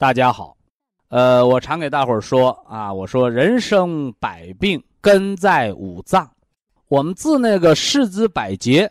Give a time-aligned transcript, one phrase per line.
[0.00, 0.56] 大家好。
[1.08, 6.30] 呃，我常给大伙儿说啊，我说人生百病根在五脏，
[6.86, 8.88] 我们治那个四肢百节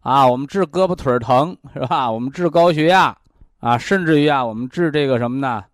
[0.00, 2.10] 啊，我们治胳膊腿疼是吧？
[2.10, 3.16] 我们治高血压。
[3.58, 5.64] 啊，甚至于啊，我们治这个什么呢？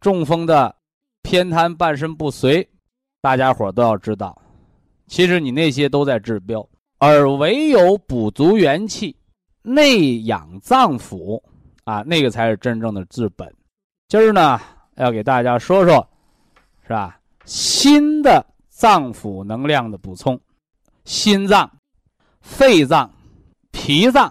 [0.00, 0.74] 中风的
[1.20, 2.66] 偏瘫、半身不遂，
[3.20, 4.40] 大家伙都要知道，
[5.08, 9.14] 其实你那些都在治标，而唯有补足元气、
[9.60, 11.38] 内养脏腑
[11.84, 13.54] 啊，那个才是真正的治本。
[14.12, 14.60] 今儿呢，
[14.96, 16.06] 要给大家说说，
[16.82, 17.18] 是吧？
[17.46, 20.38] 新的脏腑能量的补充，
[21.06, 21.70] 心脏、
[22.42, 23.10] 肺脏、
[23.70, 24.30] 脾脏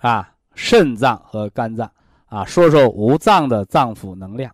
[0.00, 1.88] 啊、肾脏和肝脏。
[2.26, 4.52] 啊，说说五脏的脏腑能量。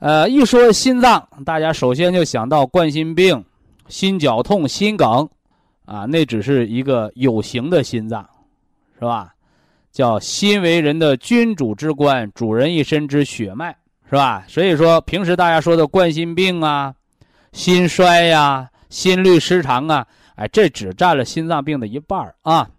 [0.00, 3.42] 呃，一说心脏，大家首先就想到冠心病、
[3.88, 5.26] 心绞痛、心梗，
[5.86, 8.28] 啊，那只是一个有形的心脏，
[8.98, 9.34] 是吧？
[9.98, 13.74] 叫心为人的君主之官，主人一身之血脉，
[14.08, 14.44] 是吧？
[14.46, 16.94] 所以说，平时大家说的冠心病啊、
[17.50, 22.70] 心衰呀、心律失常啊，哎，这只占了心脏病的一半啊。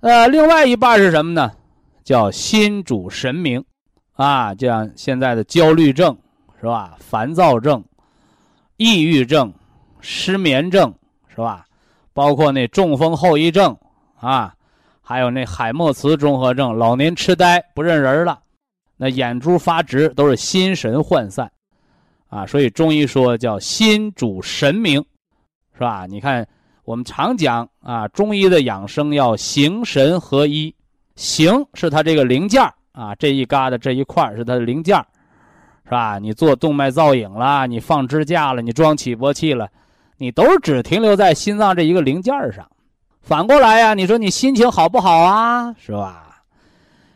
[0.00, 1.50] 呃，另外一半是什么呢？
[2.04, 3.64] 叫心主神明，
[4.12, 6.14] 啊，就像现在的焦虑症，
[6.60, 6.94] 是吧？
[6.98, 7.82] 烦躁症、
[8.76, 9.50] 抑郁症、
[10.02, 10.94] 失眠症，
[11.26, 11.64] 是吧？
[12.12, 13.74] 包括那中风后遗症
[14.20, 14.54] 啊，
[15.10, 18.38] 还有那海默茨综合症、老年痴呆、不认人了，
[18.96, 21.50] 那眼珠发直，都是心神涣散，
[22.28, 25.04] 啊，所以中医说叫心主神明，
[25.74, 26.06] 是吧？
[26.08, 26.46] 你看
[26.84, 30.72] 我们常讲啊，中医的养生要形神合一。
[31.16, 34.96] 形是它这个零件啊，这一疙瘩这一块是它的零件
[35.86, 36.20] 是吧？
[36.20, 39.68] 你做动脉造影了，你放支架了，你装起搏器了，
[40.18, 42.64] 你都是只停留在心脏这一个零件上。
[43.22, 45.74] 反过来呀，你说你心情好不好啊？
[45.78, 46.42] 是吧？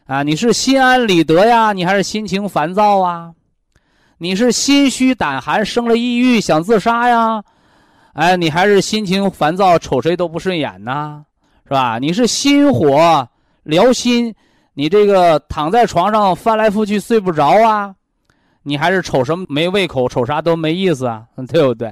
[0.06, 3.32] 啊，你是心安理得呀，你还是心情烦躁啊？
[4.19, 7.43] 你是心虚胆寒，生了抑郁想自杀呀？
[8.12, 11.25] 哎，你还是心情烦躁，瞅谁都不顺眼呐？
[11.64, 11.98] 是吧？
[11.98, 13.28] 你是心火。
[13.64, 14.34] 聊心，
[14.75, 17.94] 你这个躺在床上翻来覆去睡不着啊？
[18.62, 21.91] 你还是瞅什么没胃口，瞅啥都没意思啊， 对不对？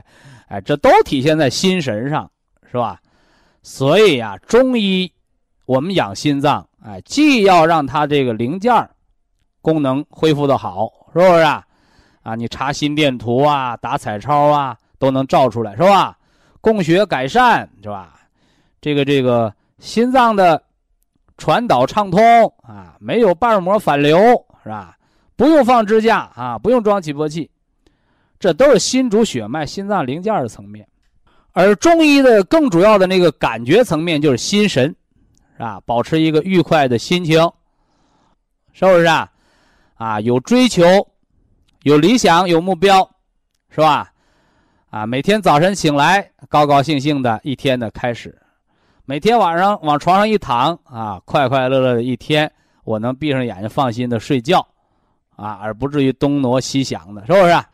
[0.48, 2.30] 哎，这都体现在心神上，
[2.70, 2.98] 是吧？
[3.62, 5.12] 所以呀，中医
[5.66, 8.90] 我们养心脏，哎，既要让它这个零件
[9.60, 11.64] 功能恢复的好，是不是啊？
[12.22, 16.18] 啊，你查心电图啊，打彩超啊，都能照出来，是吧？
[16.60, 18.20] 供血改善，是吧？
[18.80, 20.62] 这个这个心脏的。
[21.38, 22.20] 传导畅通
[22.62, 24.16] 啊，没有瓣膜反流
[24.62, 24.96] 是吧？
[25.34, 27.50] 不用放支架啊，不用装起搏器，
[28.38, 30.86] 这都是心主血脉、心脏零件的层面。
[31.52, 34.94] 而中医的更主要的那个感觉层面就是心神，
[35.56, 35.80] 是吧？
[35.84, 37.38] 保持一个愉快的心情，
[38.72, 39.30] 是不是啊？
[39.96, 40.84] 啊，有追求，
[41.82, 43.08] 有理想，有目标，
[43.70, 44.10] 是吧？
[44.90, 48.36] 啊，每天早晨醒来，高高兴兴的一天的开始。
[49.04, 52.50] 每天晚上往床上一躺啊，快快乐乐的一天，
[52.84, 54.66] 我能闭上眼睛放心的睡觉，
[55.36, 57.64] 啊，而不至于东挪西想的，是不是？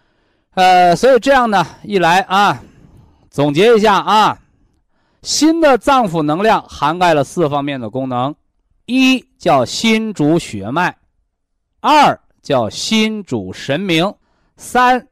[0.55, 2.61] 呃，所以这样呢，一来啊，
[3.31, 4.39] 总结一下啊，
[5.23, 8.35] 心的脏腑能量涵盖了四方面的功能：
[8.87, 10.97] 一叫心主血脉，
[11.81, 14.13] 二叫心主神明，
[14.57, 15.07] 三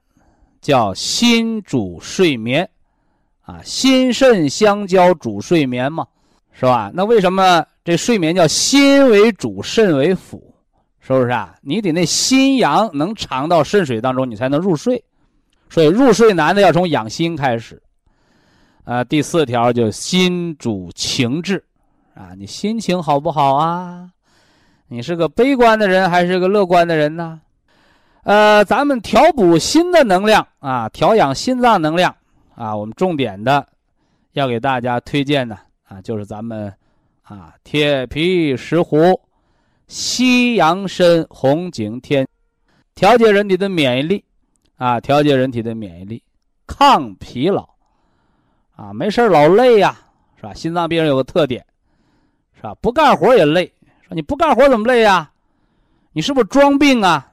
[0.60, 2.68] 叫心主睡眠。
[3.42, 6.04] 啊，心肾相交主睡眠嘛，
[6.52, 6.90] 是吧？
[6.92, 10.52] 那为什么这睡眠叫心为主，肾为辅？
[10.98, 11.54] 是不是啊？
[11.60, 15.04] 你得那心阳能藏到肾水当中，你才能入睡。
[15.70, 17.80] 所以入睡难的要从养心开始。
[18.86, 21.64] 啊，第四条就心主情志，
[22.14, 24.08] 啊，你心情好不好啊？
[24.86, 27.40] 你是个悲观的人还是个乐观的人呢？
[28.22, 32.14] 呃，咱们调补心的能量啊，调养心脏能量
[32.54, 33.66] 啊，我们重点的
[34.34, 35.58] 要给大家推荐的
[35.88, 36.72] 啊，就是咱们
[37.22, 39.20] 啊铁皮石斛、
[39.88, 42.24] 西洋参、红景天，
[42.94, 44.24] 调节人体的免疫力
[44.76, 46.22] 啊，调节人体的免疫力，
[46.68, 47.68] 抗疲劳
[48.76, 49.98] 啊，没事老累呀，
[50.36, 50.54] 是吧？
[50.54, 51.64] 心脏病人有个特点，
[52.54, 52.74] 是吧？
[52.80, 53.72] 不干活也累，
[54.06, 55.30] 说你不干活怎么累呀？
[56.12, 57.32] 你是不是装病啊？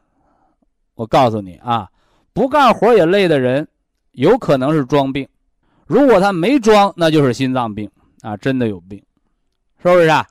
[0.96, 1.90] 我告诉你啊，
[2.34, 3.68] 不干活也累的人，
[4.14, 5.28] 有可能是装病。
[5.86, 7.90] 如果他没装，那就是心脏病
[8.22, 8.98] 啊，真的有病，
[9.82, 10.26] 是不是啊？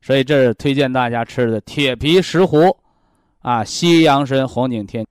[0.00, 2.74] 所以这是推荐大家吃的铁皮石斛，
[3.40, 5.06] 啊，西洋参、红景天。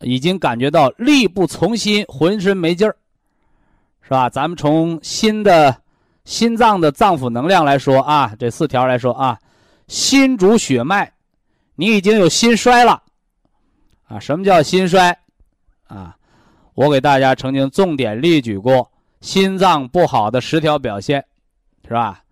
[0.00, 2.96] 已经感觉到力不从心，浑身没劲儿，
[4.08, 4.30] 是吧？
[4.30, 5.82] 咱们从心的
[6.24, 9.38] 心脏的脏腑能量来说啊，这四条来说啊，
[9.86, 11.12] 心主血脉，
[11.74, 13.02] 你已经有心衰了。
[14.06, 15.14] 啊，什么叫心衰？
[15.88, 16.16] 啊，
[16.72, 18.90] 我给大家曾经重点列举过
[19.20, 21.22] 心脏不好的十条表现，
[21.86, 22.22] 是吧？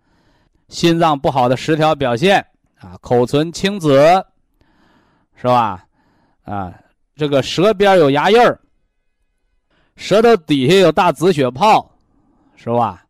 [0.69, 2.43] 心脏不好的十条表现
[2.79, 3.99] 啊，口唇青紫，
[5.35, 5.85] 是吧？
[6.43, 6.73] 啊，
[7.15, 8.59] 这个舌边有牙印儿，
[9.97, 11.91] 舌头底下有大紫血泡，
[12.55, 13.03] 是吧？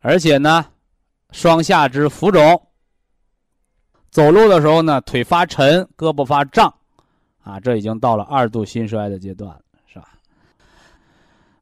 [0.00, 0.64] 而且呢，
[1.30, 2.60] 双下肢浮肿，
[4.10, 6.72] 走路的时候呢，腿发沉，胳膊发胀。
[7.42, 10.08] 啊，这已经到了二度心衰的阶段了，是吧？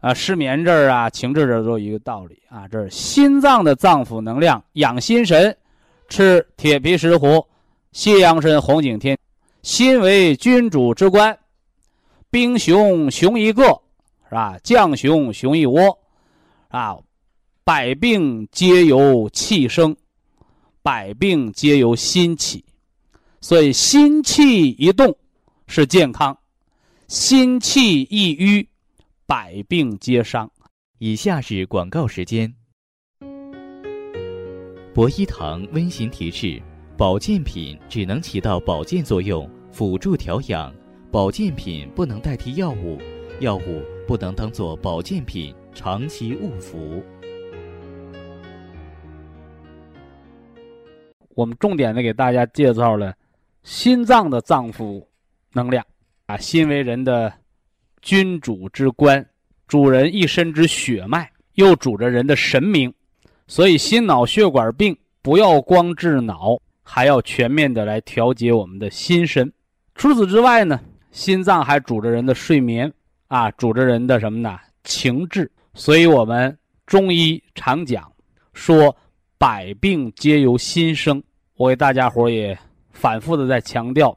[0.01, 2.67] 啊，失眠这儿啊，情志这都有一个道理啊。
[2.69, 5.55] 这是心脏的脏腑能量养心神，
[6.09, 7.45] 吃铁皮石斛、
[7.93, 9.19] 西洋参、红景天。
[9.63, 11.37] 心为君主之官，
[12.31, 13.81] 兵熊熊一个，
[14.35, 14.59] 是吧？
[14.65, 15.97] 将熊熊一窝，
[16.67, 16.99] 啊，
[17.63, 19.95] 百病皆由气生，
[20.83, 22.65] 百病皆由心起，
[23.41, 25.17] 所以心气一动。
[25.69, 26.37] 是健康，
[27.07, 28.69] 心气一瘀，
[29.25, 30.51] 百病皆伤。
[30.99, 32.53] 以下是广告时间。
[34.93, 36.61] 博一堂温馨提示：
[36.97, 40.73] 保健品只能起到保健作用，辅助调养；
[41.13, 42.99] 保健品不能代替药物，
[43.41, 47.03] 药物不能当做保健品长期误服。
[51.35, 53.13] 我们重点的给大家介绍了
[53.63, 55.05] 心脏的脏腑。
[55.57, 55.85] 能量
[56.27, 57.33] 啊，心为人的
[58.03, 59.25] 君主之官，
[59.69, 62.93] 主人一身之血脉，又主着人的神明，
[63.47, 69.53] 所以心脑血管病不要光治脑，还要全面的来调节我们的心神。
[69.95, 70.81] 除此之外呢，
[71.13, 72.93] 心脏还主着人的睡眠
[73.29, 74.59] 啊，主着人的什么呢？
[74.85, 75.51] 情志。
[75.75, 76.57] 所以我们
[76.87, 78.11] 中医常讲
[78.53, 78.95] 说，
[79.39, 81.23] 百病皆由心生。
[81.57, 82.57] 我给大家伙也
[82.91, 84.17] 反复的在强调。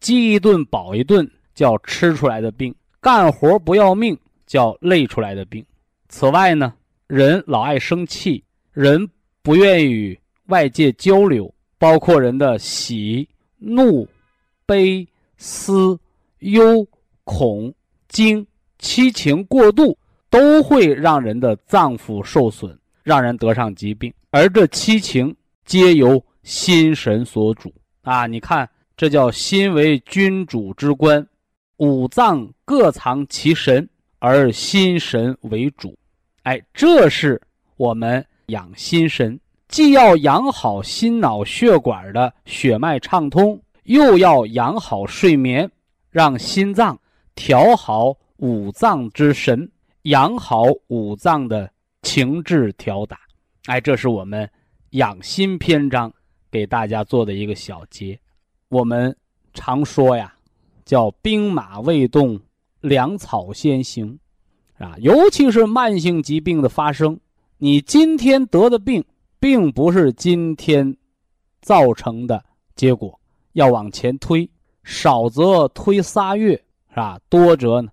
[0.00, 5.64] 饥一顿饱一顿叫吃出来的病，干活不要命叫累出来的病。
[6.08, 6.74] 此外呢，
[7.06, 8.42] 人老爱生气，
[8.72, 9.08] 人
[9.42, 14.08] 不愿与外界交流，包括人的喜、怒、
[14.66, 15.06] 悲、
[15.36, 15.98] 思、
[16.38, 16.86] 忧、
[17.24, 17.72] 恐、
[18.10, 18.46] 惊，
[18.78, 19.96] 七情过度
[20.28, 24.12] 都会让人的脏腑受损，让人得上疾病。
[24.30, 25.34] 而这七情
[25.64, 27.72] 皆由心神所主
[28.02, 28.26] 啊！
[28.26, 28.68] 你看。
[28.96, 31.26] 这叫心为君主之官，
[31.78, 33.88] 五脏各藏其神，
[34.18, 35.96] 而心神为主。
[36.42, 37.40] 哎，这是
[37.78, 45.70] 我们养心神，既要养好心脑血管的血脉畅通，又要养好睡眠，
[46.10, 47.00] 让心脏
[47.42, 49.66] 调好五脏之神，
[50.02, 53.18] 养好五脏的情志调达。
[53.64, 54.46] 哎，这是我们
[54.90, 56.12] 养心篇章
[56.50, 58.20] 给大家做的一个小结。
[58.68, 59.16] 我们
[59.54, 60.34] 常说呀，
[60.84, 62.38] 叫兵马未动，
[62.82, 64.18] 粮草先行，
[64.76, 67.18] 啊，尤其是慢性疾病的发生，
[67.56, 69.02] 你今天得的病，
[69.38, 70.94] 并不是今天
[71.62, 72.44] 造成的
[72.76, 73.18] 结果，
[73.54, 74.46] 要往前推，
[74.84, 77.18] 少则推仨月，是吧？
[77.28, 77.90] 多则呢，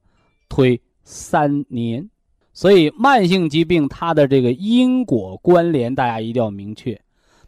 [0.49, 2.09] 推三年。
[2.53, 6.99] 所以，慢性疾病它的这个因果关联，大家一定要明确，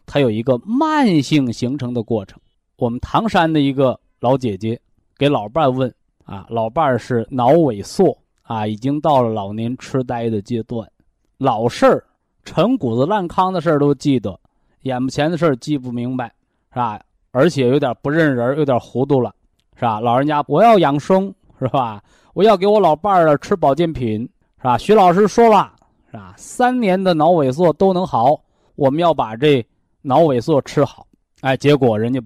[0.06, 2.38] 它有一个慢性形成的过程。
[2.76, 4.80] 我们唐山的一个老姐姐
[5.18, 5.92] 给老伴儿问
[6.24, 10.88] 啊，老伴儿是脑萎缩啊，已经到了老年痴呆的阶段，
[11.38, 12.04] 老事儿、
[12.44, 14.38] 陈谷子烂糠的事儿都记得，
[14.82, 16.32] 眼不前的事儿记不明白，
[16.70, 17.00] 是吧？
[17.32, 19.34] 而且有点不认人，有点糊涂了，
[19.74, 19.98] 是吧？
[19.98, 22.02] 老人家，我要养生，是吧？
[22.34, 24.22] 我要给我老伴儿吃保健品，
[24.58, 24.76] 是吧？
[24.76, 25.72] 徐老师说了，
[26.10, 26.34] 是吧？
[26.36, 28.40] 三年的脑萎缩都能好，
[28.74, 29.64] 我们要把这
[30.02, 31.06] 脑萎缩吃好。
[31.42, 32.20] 哎，结果人家。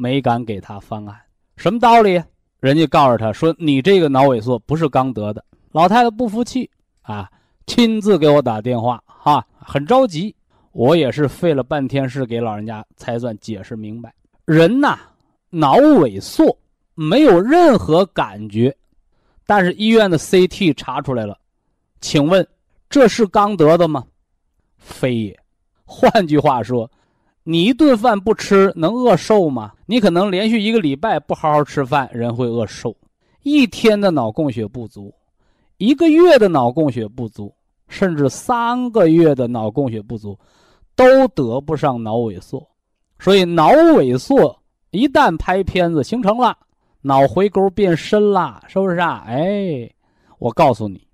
[0.00, 1.20] 没敢给他方案，
[1.56, 2.22] 什么道理？
[2.60, 6.70] 人家告诉他说：“你这个脑萎缩不是刚得的。”老太太不服气
[7.02, 7.28] 啊，
[7.66, 10.32] 亲自给我打电话哈，很着急。
[10.70, 14.14] 我也是费了半天事给老人家才算解释明白。
[14.44, 14.96] 人呐，
[15.50, 16.56] 脑萎缩
[17.00, 18.76] 没有任何感觉，
[19.46, 21.38] 但是医院的 CT 查出来了，
[22.00, 22.44] 请问
[22.90, 24.04] 这是刚得的吗？
[24.78, 25.38] 非也。
[25.84, 26.90] 换句话说，
[27.44, 29.74] 你一顿饭不吃能饿瘦吗？
[29.86, 32.96] 你可能连续一个礼拜不好好吃饭，人会饿瘦。
[33.44, 35.14] 一天的脑供血不足，
[35.76, 37.54] 一个月的脑供血不足，
[37.86, 40.36] 甚至三个月的脑供血不足，
[40.96, 42.68] 都得不上脑萎缩。
[43.20, 46.58] 所以脑萎缩一旦拍片子形成了，
[47.08, 49.24] 脑回沟变深了，是不是啊？
[49.26, 49.90] 哎，
[50.38, 51.08] 我告诉你，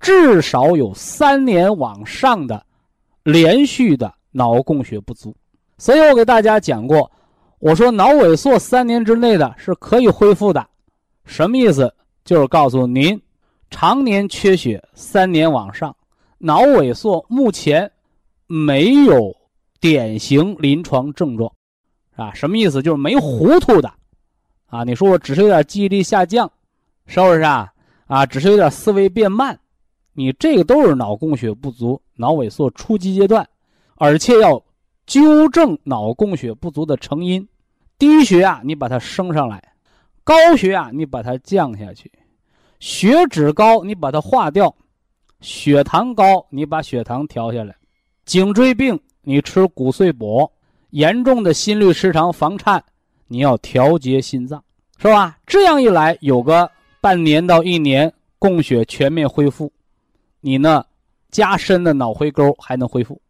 [0.00, 2.66] 至少有三年往上的
[3.22, 4.12] 连续的。
[4.32, 5.34] 脑供血不足，
[5.78, 7.10] 所以我给大家讲过，
[7.58, 10.66] 我说脑萎缩三年之内的是可以恢复的，
[11.24, 11.94] 什么意思？
[12.22, 13.18] 就是告诉您，
[13.70, 15.96] 常年缺血三年往上，
[16.36, 17.90] 脑萎缩目前
[18.46, 19.34] 没有
[19.80, 21.50] 典型临床症状，
[22.14, 22.82] 啊，什么意思？
[22.82, 23.90] 就是没糊涂的，
[24.66, 26.50] 啊，你说我只是有点记忆力下降，
[27.06, 27.72] 是不是啊？
[28.06, 29.58] 啊，只是有点思维变慢，
[30.12, 33.46] 你这个都是脑供血不足、脑萎缩初级阶段。
[33.98, 34.62] 而且要
[35.06, 37.48] 纠正脑供血不足的成因，
[37.98, 39.72] 低血压你把它升上来，
[40.22, 42.12] 高血压你把它降下去，
[42.78, 44.74] 血脂高你把它化掉，
[45.40, 47.74] 血糖高你把血糖调下来，
[48.26, 50.50] 颈椎病你吃骨碎补，
[50.90, 52.84] 严重的心律失常房颤
[53.28, 54.62] 你要调节心脏，
[54.98, 55.38] 是吧？
[55.46, 59.72] 这样一来，有个半年到一年供血全面恢复，
[60.40, 60.84] 你呢
[61.30, 63.20] 加深的脑回沟还能恢复。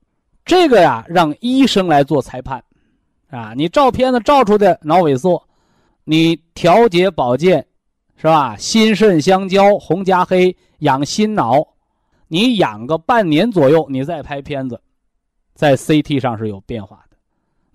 [0.44, 2.62] 这个呀，让医生来做裁判，
[3.30, 5.42] 啊，你照片子照出的脑萎缩，
[6.04, 7.66] 你调节保健，
[8.16, 8.56] 是吧？
[8.56, 11.66] 心肾相交，红加黑养心脑，
[12.28, 14.80] 你养个半年左右，你再拍片子，
[15.54, 17.05] 在 CT 上是有变化。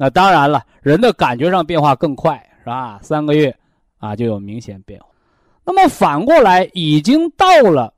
[0.01, 2.99] 那当然了，人的感觉上变化更快，是吧？
[3.03, 3.55] 三个月
[3.99, 5.05] 啊就有明显变化。
[5.63, 7.93] 那么反过来，已经到了，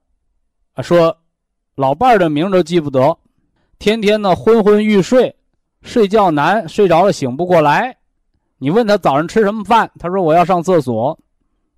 [0.73, 1.15] 啊，说
[1.75, 3.17] 老伴儿的名都记不得。
[3.79, 5.33] 天天呢昏昏欲睡，
[5.81, 7.95] 睡觉难，睡着了醒不过来。
[8.57, 11.17] 你问他早上吃什么饭，他说我要上厕所，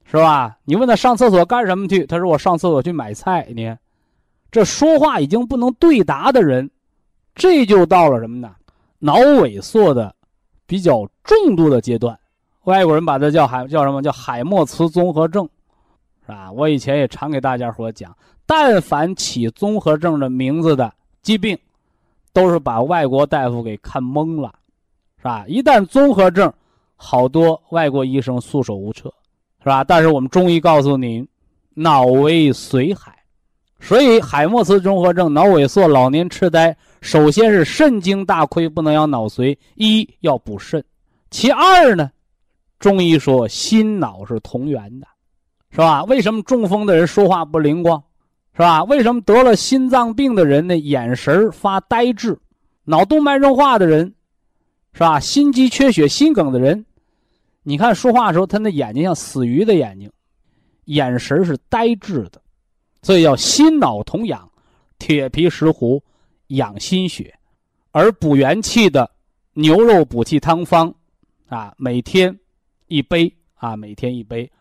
[0.05, 0.57] 是吧？
[0.63, 3.47] 你问他上厕所干什么去，他说我上厕所去买菜。
[3.55, 3.71] 你，
[4.49, 6.67] 这说话已经不能对答的人，
[7.35, 8.55] 这就到了什么呢？
[9.05, 10.15] 脑萎缩的
[10.65, 12.17] 比较重度的阶段。
[12.63, 15.47] 外国人把它叫海叫什么叫海默茨综合症，
[16.25, 16.51] 是吧？
[16.51, 21.57] 我以前也常给大家伙讲，但凡起综合症的名字的疾病。
[22.33, 24.53] 都是把外国大夫给看懵了，
[25.19, 25.45] 是吧？
[25.47, 26.51] 一旦综合症，
[26.97, 29.09] 好多外国医生束手无策，
[29.59, 29.85] 是吧？
[29.85, 31.25] 但是我们中医告诉您，
[31.75, 33.14] 脑为髓海，
[33.79, 40.83] 所以海默茨综合症、脑萎缩、老年痴呆，首先是肾精大亏，不能养脑髓，一要补肾。
[41.29, 42.09] 其二呢，
[42.79, 45.07] 中医说心脑是同源的，
[45.71, 46.03] 是吧？
[46.05, 48.01] 为什么中风的人说话不灵光？
[48.53, 48.83] 是吧？
[48.85, 50.77] 为什么得了心脏病的人呢？
[50.77, 52.39] 眼神发呆滞，
[52.85, 54.13] 脑动脉硬化的人，
[54.93, 55.19] 是吧？
[55.19, 56.85] 心肌缺血、心梗的人，
[57.63, 60.09] 你看说话的时候，他那眼睛像死鱼的眼睛，
[60.85, 62.41] 眼神是呆滞的，
[63.05, 64.49] 所以要心脑同养，
[64.97, 66.01] 铁皮石斛
[66.47, 67.31] 养心血，
[67.91, 69.07] 而补元气的
[69.53, 70.91] 牛肉补气汤方，
[71.47, 72.35] 啊，每天
[72.87, 74.51] 一杯啊，每天一杯，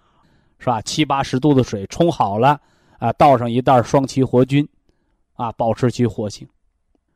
[0.58, 0.82] 是吧？
[0.82, 2.60] 七八十度的水冲好了。
[2.98, 4.68] 啊，倒上一袋双歧活菌，
[5.36, 6.46] 啊，保持其活性。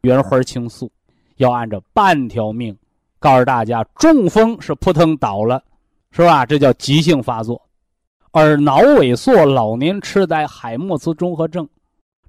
[0.00, 0.90] 原花青素
[1.37, 2.75] 要按照半条命，
[3.18, 5.62] 告诉大家，中风是扑腾倒了，
[6.11, 6.47] 是吧？
[6.47, 7.67] 这叫急性发作，
[8.30, 11.68] 而脑萎缩、老年痴呆、海默茨综合症，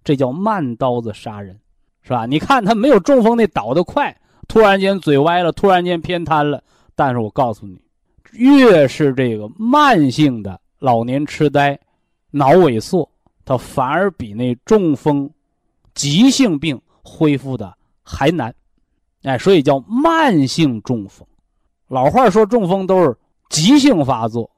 [0.03, 1.60] 这叫慢刀子杀人，
[2.01, 2.25] 是吧？
[2.25, 4.15] 你看他没有中风那倒得快，
[4.48, 6.63] 突然间嘴歪了，突然间偏瘫了。
[6.96, 7.82] 但是我告诉你，
[8.34, 11.79] 越是这个慢性的老年痴呆、
[12.32, 13.10] 脑萎缩。
[13.46, 15.29] 它反而比那中风、
[15.96, 18.53] 急性病恢复的还难，
[19.24, 21.27] 哎，所以叫慢性中风。
[21.88, 23.18] 老话说中风都是
[23.50, 24.50] 急性发作，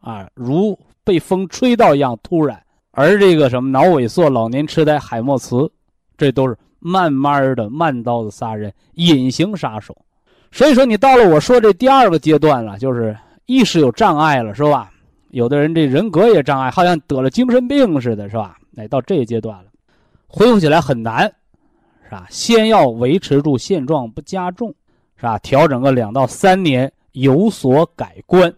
[0.00, 2.56] 啊，如被风吹到一样突然；
[2.92, 5.70] 而这个什么脑萎缩、老年痴呆、海默茨，
[6.16, 9.96] 这都是慢慢的慢刀子杀人，隐形杀手。
[10.50, 14.90] 所以说，你到了我说这第二个阶段了，就是意识有障碍了，是吧？
[15.30, 18.56] 有的人这人格也障碍，好像得了精神病似的，是吧？
[18.76, 19.64] 哎，到这个阶段了，
[20.26, 21.30] 恢复起来很难，
[22.04, 22.26] 是吧？
[22.30, 24.74] 先要维持住现状不加重，
[25.16, 25.38] 是吧？
[25.40, 28.50] 调整个两到三年有所改观，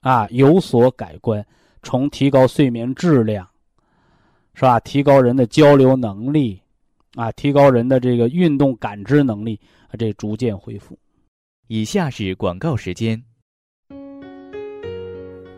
[0.00, 1.44] 啊，有所改观，
[1.82, 3.46] 从提高睡眠质量，
[4.54, 4.80] 是吧？
[4.80, 6.60] 提高人的交流能力，
[7.14, 10.98] 啊，提高人的这个运动感知能力，啊，这逐渐恢复。
[11.66, 13.22] 以下是广告时间。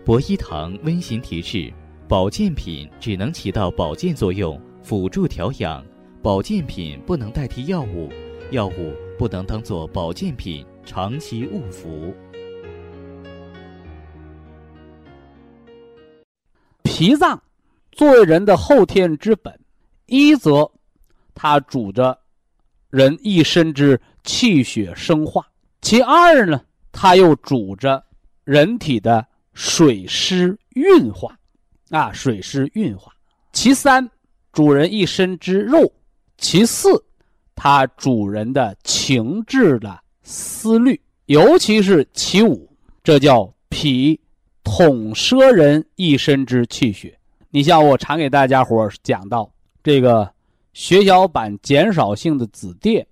[0.05, 1.73] 博一堂温馨提示：
[2.09, 5.81] 保健品只能起到保健作用，辅助调养；
[6.21, 8.11] 保健品不能代替药物，
[8.51, 12.13] 药物不能当做保健品长期误服。
[17.02, 17.42] 脾脏
[17.90, 19.52] 作为人的后天之本，
[20.06, 20.71] 一则
[21.35, 22.16] 它主着
[22.90, 25.42] 人一身之气血生化；
[25.80, 26.61] 其二呢，
[26.92, 28.04] 它又主着
[28.44, 29.26] 人体的。
[29.52, 31.37] 水湿运化，
[31.90, 33.12] 啊，水湿运化。
[33.52, 34.09] 其三，
[34.52, 35.80] 主人一身之肉；
[36.38, 36.88] 其四，
[37.54, 44.18] 它主人的情志的思虑，尤其是其五，这叫脾
[44.64, 47.19] 统摄人一身之气血。
[47.50, 49.50] 你像我常给大家伙讲到
[49.83, 50.28] 这个
[50.73, 53.04] 血小板减少性的紫癜，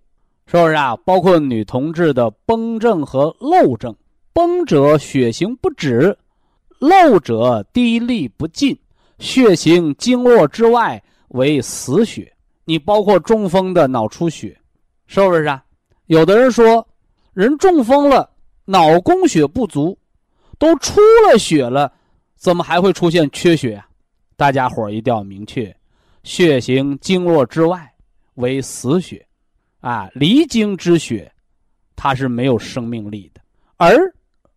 [0.47, 0.97] 是不是啊？
[1.05, 3.95] 包括女同志的崩症和漏症，
[4.33, 6.17] 崩者血行不止。
[6.79, 8.79] 漏者滴沥不尽，
[9.19, 12.33] 血行经络之外为死血。
[12.65, 14.59] 你包括中风的脑出血，
[15.07, 15.63] 是不是啊？
[16.07, 16.89] 有的人说，
[17.35, 18.31] 人中风了，
[18.65, 19.99] 脑供血不足，
[20.61, 21.93] 都出了血了，
[22.37, 23.89] 怎么还会出现缺血啊？
[24.37, 25.75] 大家伙一定要明确，
[26.23, 27.93] 血行经络之外
[28.35, 29.27] 为死血，
[29.81, 31.33] 啊，离经之血，
[31.97, 33.41] 它是没有生命力的。
[33.77, 33.99] 而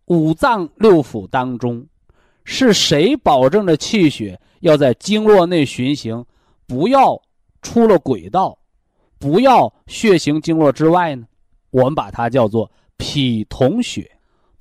[0.05, 1.83] 五脏六腑当中。
[2.45, 6.25] 是谁保证着气血要在经络内循行，
[6.67, 7.17] 不要
[7.61, 8.59] 出了轨道，
[9.17, 11.25] 不要血行经络之外呢？
[11.69, 14.11] 我们把它叫做脾统血，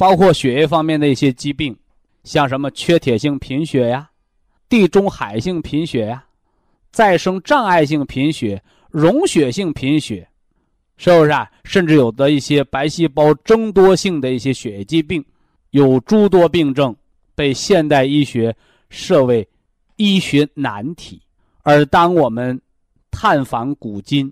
[0.02, 1.78] 包括血液方面的一些疾病，
[2.24, 4.10] 像什么缺铁性贫血呀、
[4.68, 6.24] 地中海性贫血呀、
[6.90, 10.28] 再生障碍性贫血、溶血性贫血，
[10.96, 11.48] 是不是啊？
[11.62, 15.24] 甚至有的一些白细胞增多性的一些血液疾病，
[15.70, 16.92] 有诸多病症。
[17.36, 18.54] 被现代医学
[18.90, 19.48] 设为
[19.94, 21.22] 医学难题，
[21.62, 22.60] 而当我们
[23.12, 24.26] 探访古今，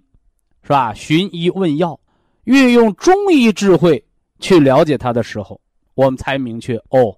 [0.64, 0.92] 是吧？
[0.94, 1.98] 寻医问药，
[2.42, 4.04] 运用中医智慧
[4.40, 5.58] 去了解它的时候，
[6.00, 7.14] 我们才明确哦，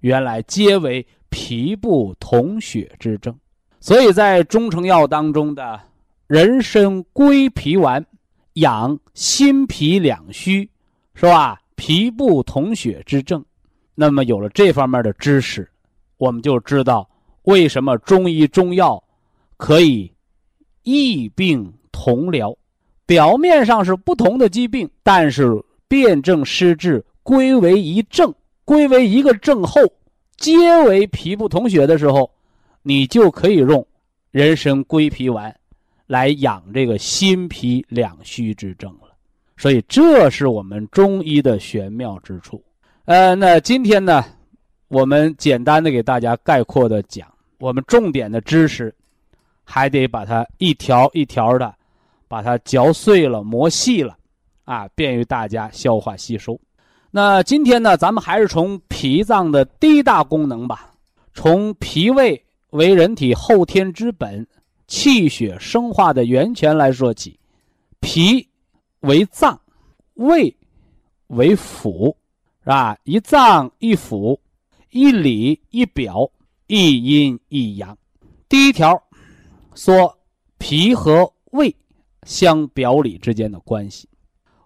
[0.00, 3.38] 原来皆为脾不统血之症。
[3.80, 5.78] 所以在中成药当中的
[6.26, 8.02] 人参归脾丸，
[8.54, 10.66] 养心脾两虚，
[11.14, 11.60] 是吧？
[11.74, 13.44] 脾不统血之症。
[13.94, 15.70] 那么有了这方面的知识，
[16.16, 17.06] 我们就知道
[17.42, 19.04] 为什么中医中药
[19.58, 20.10] 可以
[20.82, 22.56] 异病同疗。
[23.04, 28.32] 表面上是不同的疾病，但是辨证施治，归为一症，
[28.66, 29.80] 归为一个症候，
[30.36, 32.30] 皆为脾不统血的时候，
[32.82, 33.84] 你就可以用
[34.30, 35.52] 人参归脾丸
[36.06, 39.08] 来养这个心脾两虚之症了。
[39.56, 42.62] 所以，这是我们中医的玄妙之处。
[43.06, 44.22] 呃，那今天呢，
[44.88, 47.26] 我们简单的给大家概括的讲，
[47.58, 48.94] 我们重点的知识，
[49.64, 51.74] 还得把它一条一条的，
[52.28, 54.14] 把它嚼碎了、磨细了，
[54.64, 56.60] 啊，便于大家消化吸收。
[57.16, 60.90] 那今天呢，咱们还是从脾脏的第一大功能吧，
[61.32, 64.44] 从脾胃为人体后天之本、
[64.88, 67.38] 气血生化的源泉来说起。
[68.00, 68.44] 脾
[69.02, 69.56] 为脏，
[70.14, 70.52] 胃
[71.28, 72.12] 为腑。
[72.64, 72.98] 是吧？
[73.04, 74.36] 一脏一腑，
[74.90, 76.28] 一里一表，
[76.66, 77.96] 一阴一阳。
[78.48, 79.00] 第一条
[79.76, 80.18] 说
[80.58, 81.72] 脾和胃
[82.24, 84.08] 相表里之间的关系。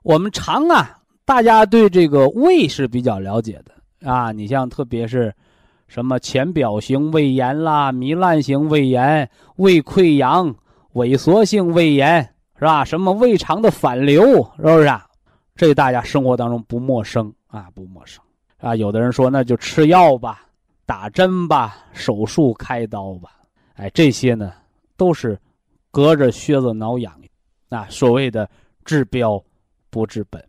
[0.02, 0.97] 我们常啊，
[1.28, 4.32] 大家对这个胃是比较了解的啊。
[4.32, 5.30] 你像特别是
[5.86, 10.54] 什么浅表型胃炎啦、糜烂型胃炎、胃溃疡、
[10.94, 12.22] 萎缩性胃炎，
[12.58, 12.82] 是吧？
[12.82, 14.24] 什么胃肠的反流，
[14.56, 15.06] 是不是啊？
[15.54, 17.30] 这大家生活当中不陌生。
[17.48, 18.22] 啊，不陌生
[18.58, 18.76] 啊！
[18.76, 20.46] 有的人说，那就吃药吧，
[20.84, 23.30] 打针吧，手术开刀吧。
[23.74, 24.52] 哎，这些呢，
[24.98, 25.38] 都是
[25.90, 27.12] 隔着靴子挠痒
[27.70, 27.86] 啊。
[27.88, 28.46] 所谓的
[28.84, 29.42] 治标
[29.88, 30.44] 不治本，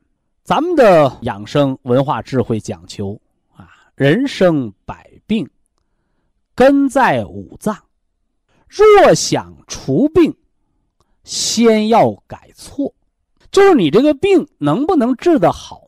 [0.50, 3.16] 咱们的养生文化智慧讲求
[3.56, 5.48] 啊，人生百病
[6.56, 7.78] 根在五脏，
[8.68, 10.36] 若想除病，
[11.24, 12.92] 先要改错，
[13.52, 15.84] 就是你这个病能不能治得好。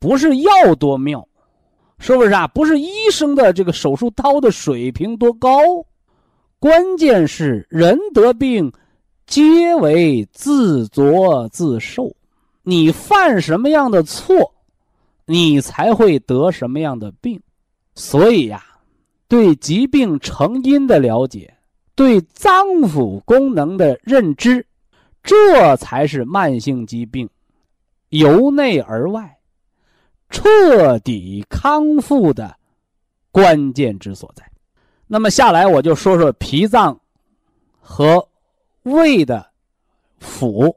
[0.00, 1.24] 不是药多妙，
[2.00, 2.48] 是不是啊？
[2.48, 5.60] 不是医生的这个手术刀的水平多高，
[6.58, 8.72] 关键是人得病，
[9.24, 12.12] 皆为自作自受。
[12.70, 14.54] 你犯什么样的错，
[15.26, 17.42] 你才会得什么样的病。
[17.96, 18.64] 所以呀，
[19.26, 21.52] 对疾病成因的了解，
[21.96, 24.64] 对脏腑功能的认知，
[25.20, 27.28] 这才是慢性疾病
[28.10, 29.36] 由内而外
[30.28, 32.54] 彻底康复的
[33.32, 34.48] 关键之所在。
[35.08, 36.96] 那么下来我就说说脾脏
[37.80, 38.28] 和
[38.84, 39.44] 胃的
[40.20, 40.72] 腑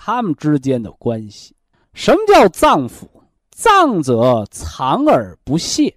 [0.00, 1.52] 他们之间的关系。
[1.92, 3.08] 什么叫脏腑？
[3.50, 5.92] 脏者藏而不泄，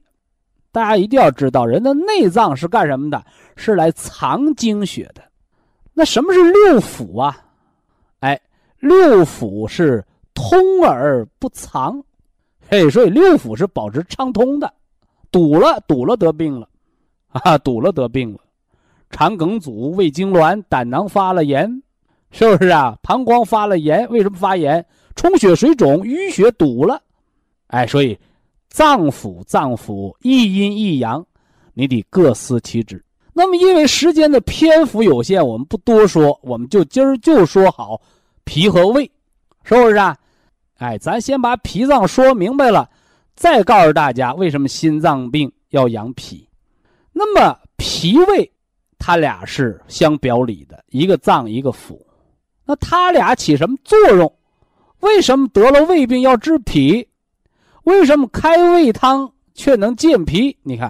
[0.72, 3.24] 大家一定要知道，人的内脏是干什么的？
[3.56, 5.22] 是来藏精血的。
[5.94, 7.38] 那什么是六腑啊？
[8.22, 8.42] 哎，
[8.80, 12.04] 六腑是通而不藏，
[12.68, 14.74] 嘿，所以六腑是保持畅通的。
[15.30, 16.68] 堵了，堵了得病了，
[17.28, 18.40] 啊，堵了得病了，
[19.12, 21.84] 肠梗阻、胃痉挛、胆囊发了炎，
[22.32, 22.98] 是不是啊？
[23.04, 24.86] 膀胱发了炎，为什么发炎？
[25.16, 27.02] 充血水肿，淤血堵了。
[27.68, 28.18] 哎，所以
[28.70, 31.26] 脏腑脏腑一阴一阳，
[31.74, 33.04] 你得各司其职。
[33.34, 38.02] 那么，因为时间的篇幅有限，我们不多说，我们就今儿就说好
[38.44, 39.10] 脾和胃，
[39.64, 40.18] 是不是啊？
[40.78, 42.90] 哎，咱先把脾脏说明白了，
[43.36, 46.48] 再告诉大家为什么心脏病要养脾。
[47.14, 48.52] 那么，脾胃
[48.98, 52.00] 它俩是相表里的，一个脏一个腑，
[52.72, 54.34] 那它俩起什么作用？
[55.02, 57.06] 为什么得了胃病要治脾？
[57.84, 60.56] 为什么开胃汤却能健脾？
[60.64, 60.90] 你看，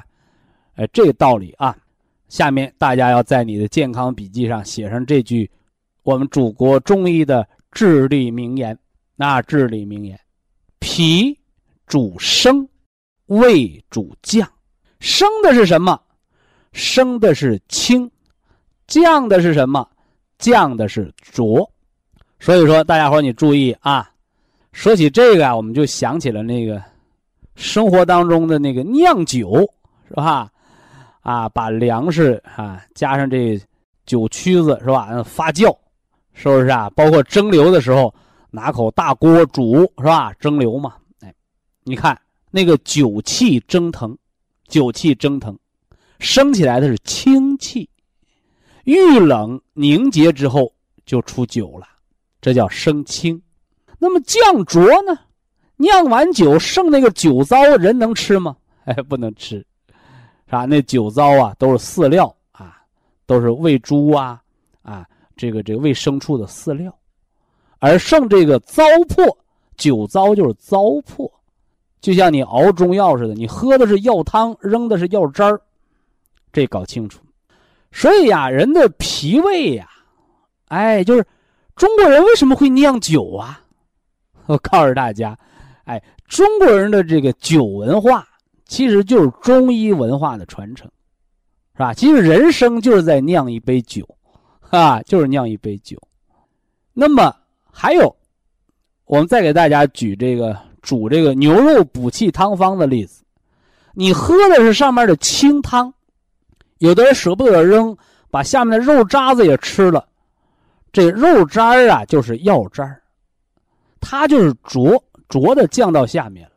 [0.76, 1.76] 哎，这个道理啊。
[2.30, 5.50] 下面大家要在你的健康笔记上写上这句
[6.04, 8.78] 我们祖国中医的至理名言。
[9.16, 10.20] 那至理名言：
[10.78, 11.36] 脾
[11.88, 12.70] 主升，
[13.26, 14.48] 胃主降。
[15.00, 16.00] 升的是什么？
[16.74, 18.12] 升的是清，
[18.86, 19.90] 降的是什么？
[20.42, 21.72] 降的是浊。
[22.42, 24.10] 所以说，大家伙你注意啊。
[24.74, 26.82] 说起这个啊，我们就想起了那个
[27.56, 29.70] 生活当中的那个酿酒，
[30.08, 30.50] 是吧？
[31.20, 33.62] 啊，把粮食啊加上这
[34.06, 35.22] 酒曲子，是吧？
[35.24, 35.78] 发酵，
[36.34, 36.90] 是不是啊？
[36.96, 38.14] 包括蒸馏的时候，
[38.50, 40.34] 拿口大锅煮，是吧？
[40.40, 41.34] 蒸馏嘛，哎，
[41.84, 42.18] 你看
[42.50, 44.18] 那个酒气蒸腾，
[44.70, 45.54] 酒气蒸腾，
[46.20, 47.90] 升起来的是清气，
[48.86, 50.72] 遇冷凝结之后
[51.06, 51.88] 就出酒了，
[52.42, 53.42] 这叫生清。
[54.00, 55.18] 那么降浊呢？
[55.78, 58.56] 酿完酒剩那个酒糟，人能吃吗？
[58.86, 59.58] 哎，不能吃，
[60.46, 60.66] 是吧？
[60.66, 62.82] 那酒糟啊，都是饲料啊，
[63.26, 64.42] 都是喂猪啊，
[64.82, 66.96] 啊，这个这个喂牲畜的饲料，
[67.80, 69.36] 而剩这个糟粕，
[69.78, 71.32] 酒糟就是糟粕，
[72.00, 75.62] 就像你熬中药似的，你喝的是药汤，扔的是药渣儿，
[76.52, 77.24] 这搞清楚。
[77.92, 79.88] 所以呀，人的脾胃呀，
[80.70, 81.26] 哎，就是
[81.76, 83.62] 中国人为什么会酿酒啊？
[84.48, 85.38] 我告诉大家，
[85.84, 88.28] 哎，中国人的这个酒文化，
[88.66, 90.90] 其实就是中医文化的传承，
[91.74, 91.94] 是吧？
[91.94, 94.08] 其实人生就是在酿一杯酒，
[94.72, 95.98] 啊，就是酿一杯酒。
[96.94, 97.36] 那么
[97.72, 98.16] 还有，
[99.06, 103.24] 我们再给大家举这个煮这个牛肉补气汤方的例子。
[103.94, 105.94] 你喝的是上面的清汤，
[106.82, 107.96] 有的人舍不得扔，
[108.32, 110.08] 把下面的肉渣子也吃了。
[110.92, 113.00] 这肉渣啊，就是药渣
[114.00, 116.56] 它就是浊浊的降到下面了，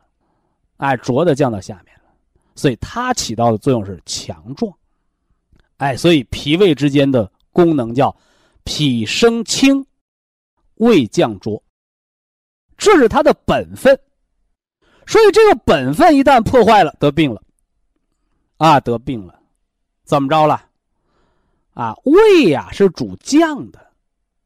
[0.77, 2.11] 哎，浊的降到下面了，
[2.55, 4.73] 所以它起到的作用是强壮，
[5.77, 8.13] 哎，所以脾胃之间的功能叫
[8.63, 9.85] 脾生清，
[10.77, 11.61] 胃降浊，
[12.77, 13.97] 这是它的本分。
[15.05, 17.39] 所以这个本分一旦破坏了，得病了，
[18.57, 19.34] 啊，得病了，
[20.05, 20.61] 怎么着了？
[21.73, 23.79] 啊，胃呀是主降的，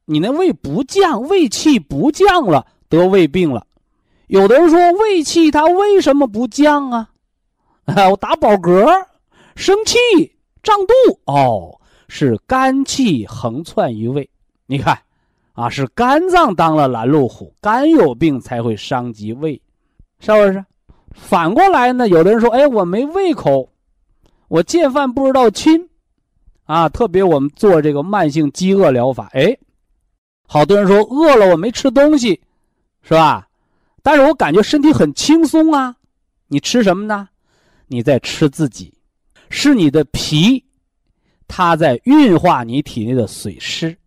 [0.06, 2.66] 你那胃不降，胃气不降了。
[2.88, 3.68] 得胃病了，
[4.26, 7.10] 有的人说胃气它为什么不降啊？
[7.86, 9.06] 啊，我打饱嗝，
[9.56, 9.96] 生气，
[10.64, 10.94] 胀肚，
[11.26, 14.28] 哦，是肝气横窜于胃。
[14.66, 14.98] 你看，
[15.54, 19.62] 啊，是肝脏当了拦路虎，肝有病才会伤及胃，
[20.20, 20.66] 是不是？
[21.14, 23.70] 反过来呢，有的人说，哎，我没胃口，
[24.50, 25.90] 我见饭不知道亲，
[26.66, 29.58] 啊，特别我们做这个慢性饥饿疗法，哎，
[30.46, 32.42] 好多人说饿了我没吃东西。
[33.02, 33.48] 是吧？
[34.04, 35.96] 但是我感觉身体很轻松啊！
[36.50, 37.30] 你吃什么呢？
[37.88, 38.94] 你在吃自己，
[39.50, 40.64] 是你的脾，
[41.48, 43.98] 它在运化你体内的水湿，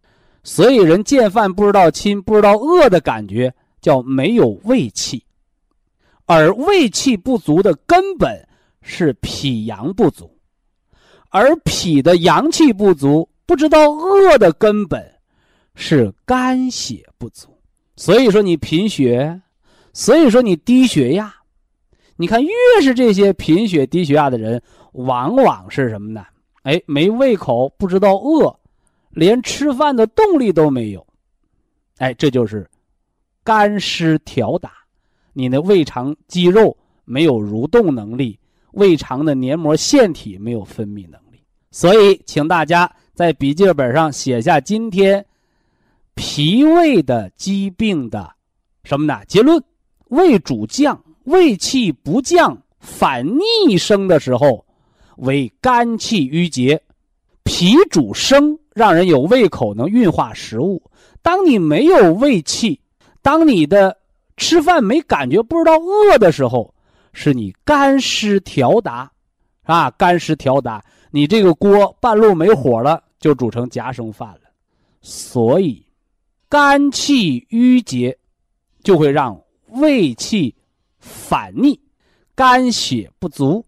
[0.44, 5.24] 所以人见饭不知道亲，不知道饿的感觉叫没有胃气，
[6.26, 8.46] 而胃气不足的根本
[8.82, 10.30] 是脾阳不足，
[11.30, 15.02] 而脾的阳气不足，不知道饿的根本
[15.74, 17.48] 是肝血不足。
[17.96, 19.40] 所以说你贫血，
[19.92, 21.32] 所以说你低血压，
[22.16, 22.50] 你看越
[22.82, 24.60] 是这些贫血低血压的人，
[24.92, 26.24] 往往是什么呢？
[26.62, 28.58] 哎，没胃口，不知道饿，
[29.10, 31.06] 连吃饭的动力都没有。
[31.98, 32.68] 哎，这就是
[33.44, 34.72] 肝湿调打，
[35.32, 38.38] 你的胃肠肌肉没有蠕动能力，
[38.72, 41.42] 胃肠的黏膜腺体没有分泌能力。
[41.70, 45.24] 所以，请大家在笔记本上写下今天
[46.14, 48.30] 脾胃的疾病的
[48.84, 49.20] 什么呢？
[49.26, 49.62] 结论：
[50.08, 54.64] 胃主降，胃气不降，反逆生的时候。
[55.18, 56.82] 为肝气郁结，
[57.44, 60.82] 脾主生，让人有胃口，能运化食物。
[61.20, 62.80] 当你没有胃气，
[63.20, 63.96] 当你的
[64.38, 66.71] 吃饭没感觉，不知道饿的时候，
[67.12, 69.10] 是你肝湿调达，
[69.62, 74.40] 啊，肝湿调达，你这个锅半路没火了，就煮成夹生饭了。
[75.00, 75.84] 所以，
[76.48, 78.18] 肝气郁结，
[78.82, 80.54] 就会让胃气
[80.98, 81.80] 反逆，
[82.34, 83.64] 肝血不足。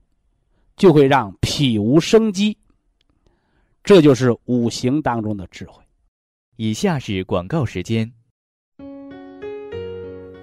[0.77, 2.59] 就会让脾无生机，
[3.85, 5.81] 这就是五行当中的智慧。
[6.57, 8.13] 以下是广告时间。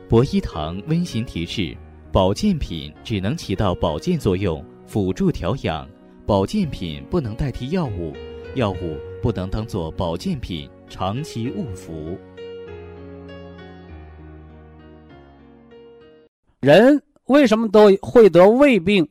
[0.07, 1.75] 博一堂温馨提示：
[2.11, 5.87] 保健品只能起到保健作用，辅助调养；
[6.25, 8.13] 保健品不能代替药物，
[8.55, 12.17] 药物不能当做保健品长期误服。
[16.59, 19.07] 人为什么都会得胃病？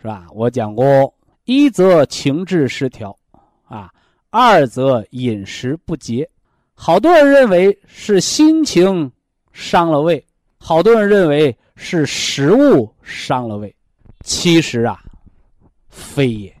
[0.00, 0.26] 是吧？
[0.32, 3.14] 我讲过，一则情志失调，
[3.64, 3.92] 啊，
[4.30, 6.26] 二则饮食不节。
[6.72, 9.12] 好多人认为是心情
[9.52, 10.24] 伤了胃，
[10.56, 13.72] 好多人认为是食物伤了胃。
[14.24, 15.00] 其实啊，
[15.88, 16.52] 非也。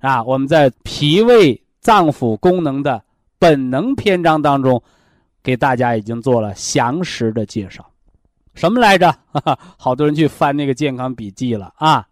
[0.00, 3.02] 啊，我们在脾胃脏腑功能的
[3.38, 4.82] 本能篇章当中，
[5.42, 7.88] 给大家已经做了详实的介绍。
[8.54, 9.10] 什么来着？
[9.32, 12.06] 哈哈，好多人去翻那个健康笔记了啊。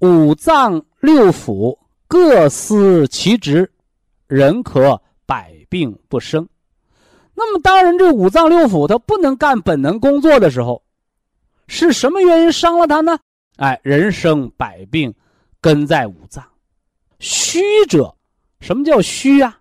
[0.00, 1.78] 五脏六腑
[2.08, 3.70] 各司其职，
[4.26, 6.48] 人可百病不生。
[7.34, 10.82] 那么，当人这五脏六腑它不能干本能工作的时候，
[11.68, 13.16] 是什么原因伤了他呢？
[13.56, 15.14] 哎，人生百病，
[15.60, 16.44] 根在五脏。
[17.20, 18.12] 虚者，
[18.60, 19.60] 什么叫虚啊？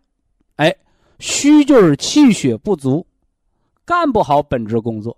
[0.56, 0.76] 哎，
[1.20, 3.06] 虚就是气血不足，
[3.86, 5.16] 干不好本职工作。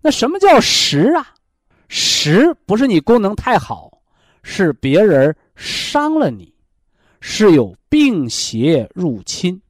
[0.00, 1.34] 那什么叫实啊？
[1.88, 3.90] 实不是你功能太好。
[4.42, 6.54] 是别人伤了你，
[7.20, 9.60] 是有病邪入侵，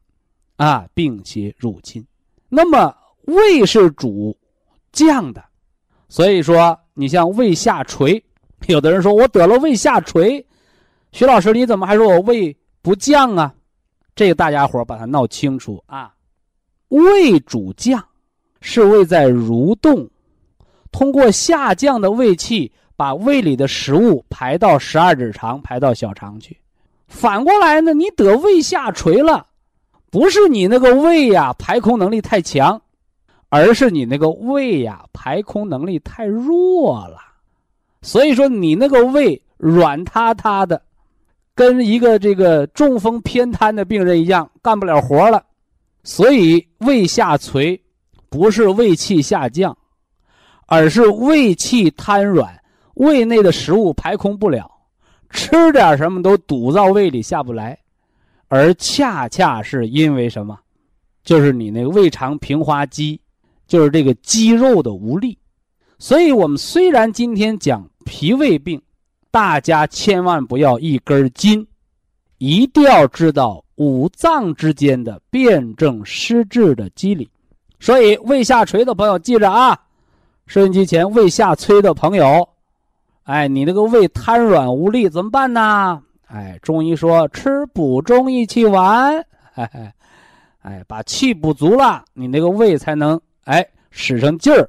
[0.55, 2.07] 啊，病邪入侵。
[2.49, 4.39] 那么胃是主
[4.93, 5.45] 降的，
[6.11, 8.23] 所以说你像胃下垂，
[8.69, 10.45] 有的人说我得了胃下垂，
[11.13, 13.55] 徐老师你怎么还说我胃不降啊？
[14.15, 16.13] 这个大家伙把它闹清楚啊。
[16.89, 18.05] 胃主降，
[18.61, 20.11] 是胃在蠕动，
[20.93, 22.71] 通过下降的胃气。
[22.97, 26.55] 把胃里的食物排到十二指肠，排到小肠去。
[27.09, 29.47] 反过来呢，你得胃下垂了，
[30.11, 32.83] 不是你那个胃呀排空能力太强，
[33.51, 37.19] 而是你那个胃呀排空能力太弱了。
[38.01, 40.81] 所以说你那个胃软塌塌的，
[41.55, 45.45] 跟一个这个中风偏瘫的病人一样，干不了活了。
[46.03, 47.79] 所以胃下垂，
[48.31, 49.77] 不是胃气下降，
[50.67, 52.59] 而是胃气瘫软。
[52.95, 54.71] 胃内的食物排空不了，
[55.31, 57.79] 吃点什么都堵到胃里下不来，
[58.49, 60.59] 而恰恰是因为什么？
[61.23, 63.19] 就是你那个胃肠平滑肌，
[63.71, 65.39] 就是这个肌肉的无力。
[65.97, 68.83] 所以，我们虽然今天讲脾胃病，
[69.31, 71.65] 大家千万不要一根筋，
[72.39, 77.31] 一定要知道五脏之间的辩证施治的机理。
[77.79, 79.79] 所以，胃下垂的朋友记着啊，
[80.47, 82.49] 收音机前胃下垂的朋友。
[83.23, 86.03] 哎，你那个胃瘫软无力怎么办呢？
[86.27, 89.95] 哎，中医说吃补中益气丸，哎，
[90.63, 94.69] 哎，把气补足了，你那个胃才能哎使上劲儿，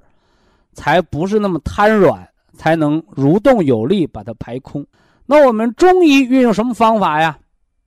[0.73, 4.85] 才不是那么瘫软，才能蠕动有力把它排空。
[5.25, 7.37] 那我们中医运用什么方法呀？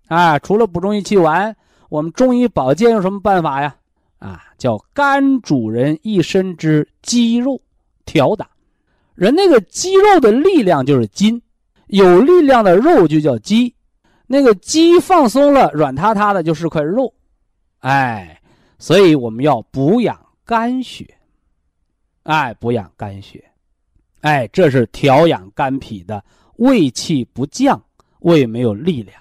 [0.08, 1.54] 啊，除了补中益气丸，
[1.88, 3.74] 我们中医保健用什么办法呀？
[4.18, 7.60] 啊，叫肝主人一身之肌肉
[8.04, 8.48] 调打。
[9.14, 11.40] 人那个肌肉的力量就是筋，
[11.88, 13.74] 有力量的肉就叫肌，
[14.26, 17.12] 那个肌放松了，软塌塌的就是块肉，
[17.80, 18.40] 哎，
[18.78, 21.07] 所以我们要补养肝血，
[22.24, 23.44] 哎，补养肝血，
[24.20, 26.22] 哎，这是调养肝脾的。
[26.57, 27.83] 胃气不降，
[28.20, 29.20] 胃没有力量。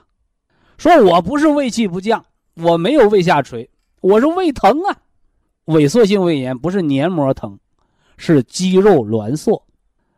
[0.78, 2.24] 说我不是胃气不降，
[2.56, 3.70] 我没有胃下垂，
[4.02, 5.02] 我是胃疼啊，
[5.66, 7.58] 萎缩性胃炎不是黏膜疼，
[8.18, 9.66] 是肌肉挛缩。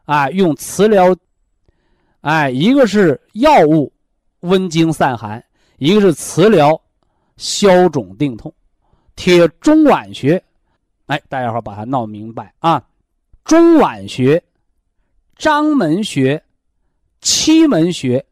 [0.06, 1.16] 啊，用磁疗，
[2.22, 3.92] 哎，一个是药物
[4.42, 5.44] 温经散寒，
[5.78, 6.80] 一个是磁疗
[7.38, 8.54] 消肿定痛。
[9.16, 10.44] 贴中脘穴，
[11.08, 12.84] 哎，大家伙把它闹明白啊！
[13.44, 14.44] 中脘穴、
[15.36, 16.44] 章门穴、
[17.22, 18.26] 期门穴，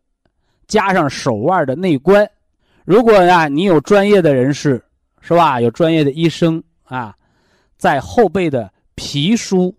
[0.67, 2.27] 加上手腕的内关。
[2.83, 4.83] 如果呀，你有专业的人士，
[5.21, 5.61] 是吧？
[5.61, 7.15] 有专业的医生啊，
[7.77, 9.73] 在后背的脾腧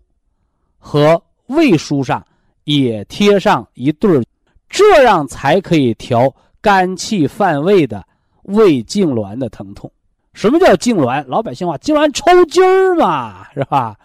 [0.77, 2.25] 和胃腧上
[2.63, 4.23] 也贴上一对儿，
[4.69, 8.07] 这样才可以调肝气犯胃的
[8.43, 9.91] 胃痉挛的疼痛。
[10.35, 11.25] 什么叫痉挛？
[11.27, 13.97] 老百姓话，痉挛抽筋儿嘛， 是吧？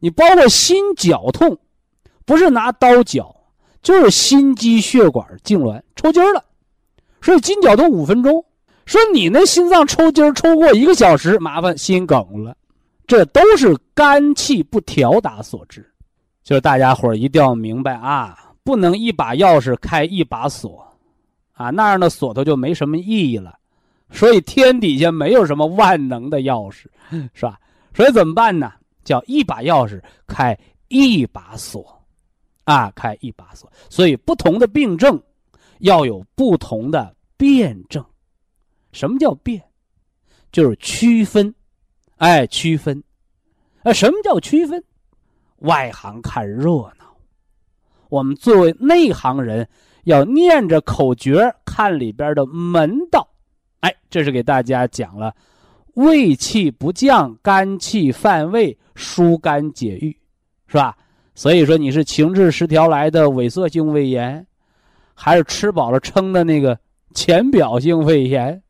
[0.00, 1.56] 你包括心绞痛，
[2.26, 3.34] 不是拿刀绞，
[3.80, 6.44] 就是心肌血管痉挛抽筋儿了。
[7.22, 8.44] 所以筋绞痛五分钟，
[8.84, 12.54] 说你那心脏抽筋儿抽过一个小时，麻烦心梗了，
[13.06, 15.88] 这都是肝气不调达所致。
[16.42, 20.86] 就是大家伙儿一定要明白啊，不能一把钥匙开一把锁，
[21.52, 23.54] 啊，那样的锁头就没什么意义了。
[24.14, 26.84] 所以天底下没有什么万能的钥匙，
[27.34, 27.60] 是吧？
[27.92, 28.72] 所以怎么办呢？
[29.04, 32.02] 叫一把钥匙开一把锁，
[32.64, 33.70] 啊，开一把锁。
[33.90, 35.22] 所以不同的病症
[35.80, 37.14] 要有不同的。
[37.36, 38.02] 辩证，
[38.92, 39.60] 什么叫辩？
[40.52, 41.52] 就是区分，
[42.16, 43.02] 哎，区分，
[43.82, 44.82] 啊，什么叫区分？
[45.58, 47.16] 外行看热闹，
[48.08, 49.68] 我们作为内行人
[50.04, 53.23] 要念着口诀看里边的门道，哎，
[54.14, 55.34] 这是给大家讲了，
[55.94, 60.16] 胃气不降，肝气犯胃，疏肝解郁，
[60.68, 60.96] 是吧？
[61.34, 64.46] 所以说你是情志失调来的萎缩性胃炎，
[65.14, 66.78] 还是吃饱了撑的那个？
[67.12, 68.62] 浅表性胃炎，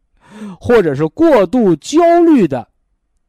[0.58, 2.66] 或者是过度焦虑的，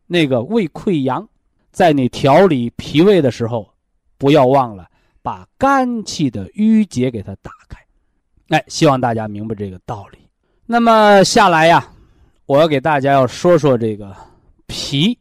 [0.08, 1.28] 那个胃溃疡，
[1.71, 3.69] 在你调理脾胃的时候，
[4.17, 4.88] 不要忘了
[5.21, 7.78] 把肝气的郁结给它打开。
[8.49, 10.17] 哎，希望大家明白这个道理。
[10.65, 11.88] 那么下来呀，
[12.45, 14.15] 我要给大家要说说这个
[14.67, 15.17] 脾，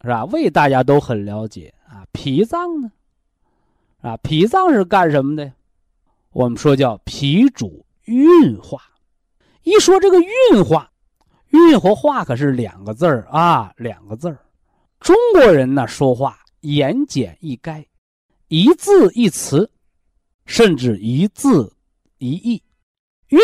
[0.00, 0.24] 是吧？
[0.26, 2.90] 胃大家都很了解啊，脾脏呢，
[4.00, 5.52] 啊，脾脏是干什么的？
[6.30, 8.82] 我们说叫脾主运化。
[9.62, 10.90] 一说这个运化，
[11.50, 14.38] 运和化可是两个字儿啊，两个字儿。
[15.00, 17.84] 中国人呢说话言简意赅，
[18.48, 19.70] 一字一词，
[20.46, 21.70] 甚至一字
[22.18, 22.62] 一意。
[23.28, 23.38] 运，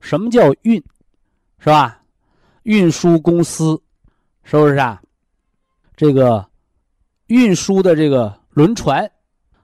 [0.00, 0.82] 什么叫运？
[1.58, 1.99] 是吧？
[2.62, 3.80] 运输公司，
[4.42, 5.02] 是不是啊？
[5.96, 6.48] 这个
[7.26, 9.10] 运输的这个轮船，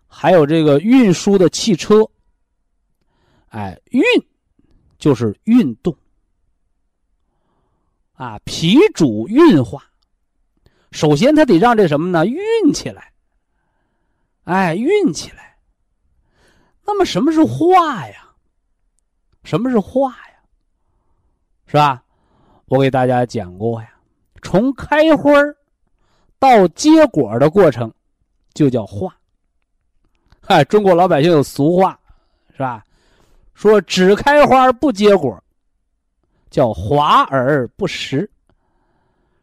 [0.06, 2.08] 还有这个运输的汽车，
[3.48, 4.02] 哎，运。
[4.98, 5.94] 就是运动
[8.14, 9.84] 啊，脾主运化。
[10.90, 12.24] 首先，它得让这什么呢？
[12.24, 12.40] 运
[12.72, 13.12] 起来，
[14.44, 15.58] 哎，运起来。
[16.82, 18.30] 那么，什么是化呀？
[19.44, 20.40] 什么是化呀？
[21.66, 22.02] 是吧？
[22.68, 23.88] 我给大家讲过呀，
[24.42, 25.32] 从开花
[26.38, 27.92] 到结果的过程，
[28.54, 29.16] 就叫化。
[30.40, 31.98] 嗨，中国老百姓有俗话，
[32.52, 32.84] 是吧？
[33.54, 35.42] 说只开花不结果，
[36.50, 38.28] 叫华而不实。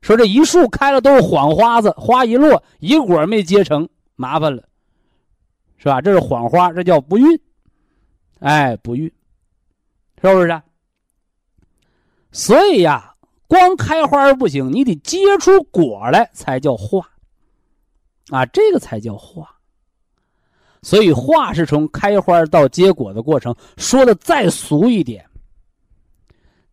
[0.02, 4.62] 说这一树开了都是谎花子，花一落一果没结成，麻烦了，
[5.78, 6.02] 是吧？
[6.02, 7.40] 这是谎花，这叫不孕，
[8.40, 9.10] 哎，不孕，
[10.22, 10.62] 是不是？
[12.34, 13.13] 所以呀，
[13.48, 17.08] 光开花不行，你得结出果来才叫化，
[18.30, 19.50] 啊，这个才叫化。
[20.82, 23.56] 所以，话是从开花到结果的过程。
[23.78, 25.26] 说的再俗一点，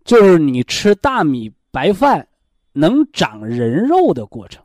[0.04, 2.26] 就是你吃大米白饭
[2.72, 4.64] 能长人肉的过程。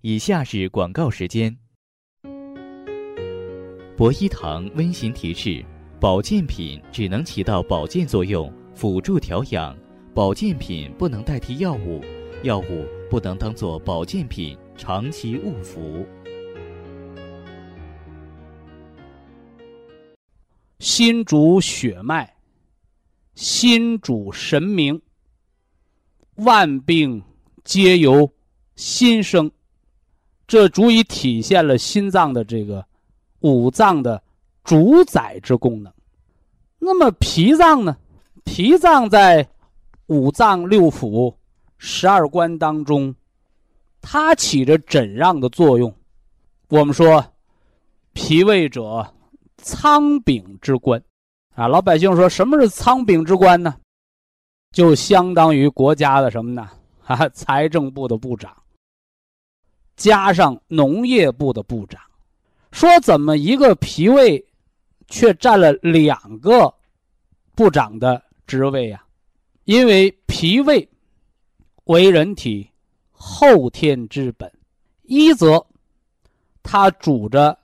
[0.00, 1.56] 以下是广告时间。
[3.96, 5.64] 博一堂温馨提示：
[6.00, 9.72] 保健品只能起到保健作用，辅助调养；
[10.14, 12.00] 保健品不能代替药物，
[12.44, 16.06] 药物不能当做保健品长期误服。
[20.78, 22.32] 心主血脉，
[23.34, 25.02] 心主神明。
[26.36, 27.20] 万病
[27.64, 28.30] 皆由
[28.76, 29.50] 心生，
[30.46, 32.86] 这足以体现了心脏的这个
[33.40, 34.22] 五脏的
[34.62, 35.92] 主宰之功能。
[36.78, 37.96] 那么脾脏呢？
[38.44, 39.48] 脾脏在
[40.06, 41.34] 五脏六腑、
[41.78, 43.14] 十二关当中，
[44.00, 45.94] 它起着诊让的作用。
[46.68, 47.24] 我们说，
[48.12, 49.06] 脾胃者。
[49.56, 51.02] 仓禀之官，
[51.54, 53.74] 啊，老百姓说什么是仓禀之官呢？
[54.72, 56.68] 就相当于国家的什么呢？
[57.00, 58.54] 哈， 财政部的部长，
[59.96, 61.98] 加上农业部的部长。
[62.72, 64.44] 说怎么一个脾胃
[65.06, 66.74] 却占了两个
[67.54, 69.02] 部长的职位呀，
[69.64, 70.88] 因为脾胃
[71.84, 72.70] 为人体
[73.10, 74.50] 后天之本，
[75.02, 75.64] 一则
[76.62, 77.58] 它主着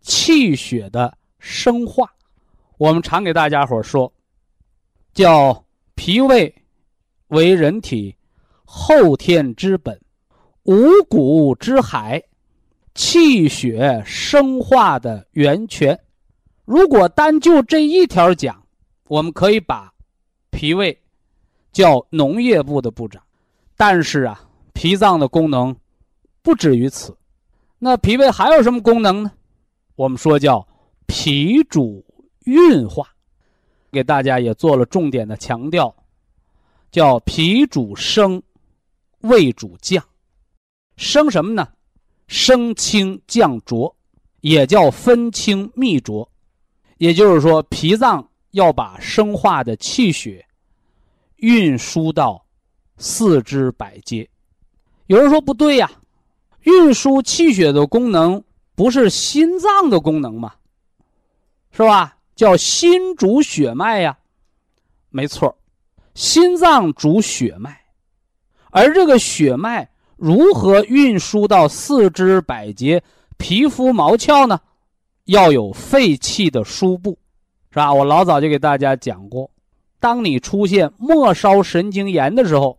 [0.00, 2.10] 气血的生化，
[2.78, 4.12] 我们常给大家伙说，
[5.12, 6.54] 叫脾胃
[7.28, 8.14] 为人体
[8.64, 10.00] 后天之本，
[10.64, 12.22] 五谷之海。
[12.92, 15.98] 气血生化的源泉，
[16.64, 18.66] 如果单就这一条讲，
[19.06, 19.94] 我们可以把
[20.50, 20.99] 脾胃
[21.72, 23.22] 叫农业部的部长。
[23.76, 24.40] 但是啊，
[24.72, 25.74] 脾脏的功能
[26.42, 27.16] 不止于此。
[27.78, 29.32] 那脾胃还有什么功能呢？
[29.96, 30.66] 我们说叫
[31.06, 32.04] 脾主
[32.44, 33.08] 运化，
[33.90, 35.94] 给大家也做了重点的强调，
[36.90, 38.42] 叫脾主升，
[39.20, 40.04] 胃主降。
[40.96, 41.66] 升什么呢？
[42.26, 43.96] 升清降浊，
[44.42, 46.30] 也叫分清泌浊，
[46.98, 50.46] 也就是说，脾脏要把生化的气血
[51.40, 52.44] 运输到
[52.96, 54.28] 四肢百节。
[55.06, 55.90] 有人说不对呀，
[56.62, 58.42] 运输气血的功能
[58.74, 60.54] 不是心脏的功能吗？
[61.72, 62.16] 是吧？
[62.36, 64.16] 叫心主血脉呀，
[65.10, 65.54] 没错，
[66.14, 67.80] 心脏主血脉，
[68.70, 69.88] 而这个血脉。
[70.16, 73.02] 如何运输到四肢百节、
[73.38, 74.60] 皮肤毛窍呢？
[75.24, 77.18] 要有肺气的输布，
[77.70, 77.94] 是吧？
[77.94, 79.50] 我老早就给大家讲过，
[80.00, 82.76] 当你出现末梢神经炎的时候，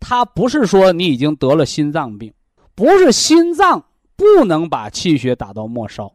[0.00, 2.32] 它不是说你已经得了心脏病，
[2.74, 3.84] 不是心脏
[4.16, 6.10] 不能把气血打到末梢，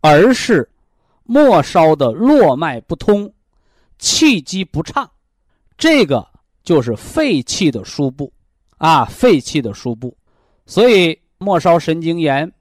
[0.00, 0.68] 而是
[1.22, 3.32] 末梢的络脉不通，
[3.98, 5.08] 气机不畅，
[5.78, 6.26] 这个
[6.64, 8.32] 就是肺气的输布。
[8.78, 10.14] 啊，肺气的输布，
[10.66, 12.52] 所以末梢神经炎、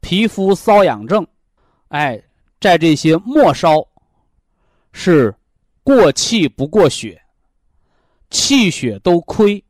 [0.00, 1.24] 皮肤瘙痒症，
[1.86, 2.20] 哎，
[2.60, 3.86] 在这些末梢
[4.92, 5.32] 是
[5.82, 7.20] 过气不过血，
[8.30, 9.62] 气血都亏，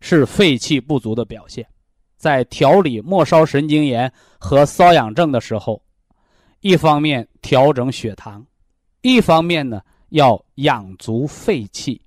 [0.00, 1.66] 是肺气不足的表现。
[2.16, 5.82] 在调理末梢神经炎和瘙痒症的时候，
[6.60, 8.44] 一方面调整血糖，
[9.02, 12.00] 一方面呢要养足肺气，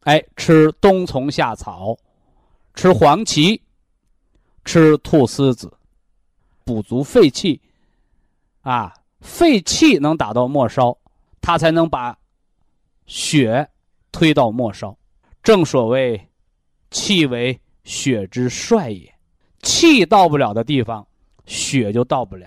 [0.00, 1.96] 哎，吃冬虫夏草。
[2.76, 3.62] 吃黄芪，
[4.64, 5.72] 吃菟丝子，
[6.64, 7.60] 补足肺气，
[8.62, 10.98] 啊，肺气能打到末梢，
[11.40, 12.18] 它才能把
[13.06, 13.68] 血
[14.12, 14.96] 推到末梢。
[15.42, 16.28] 正所谓，
[16.90, 19.14] 气为血之帅也，
[19.62, 21.06] 气到不了的地方，
[21.44, 22.46] 血就到不了；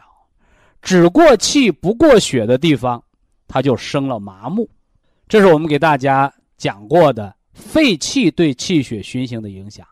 [0.81, 3.03] 只过气不过血的地方，
[3.47, 4.67] 它就生了麻木。
[5.27, 9.85] 这是我们给大家讲过的肺气对气血循行的影响。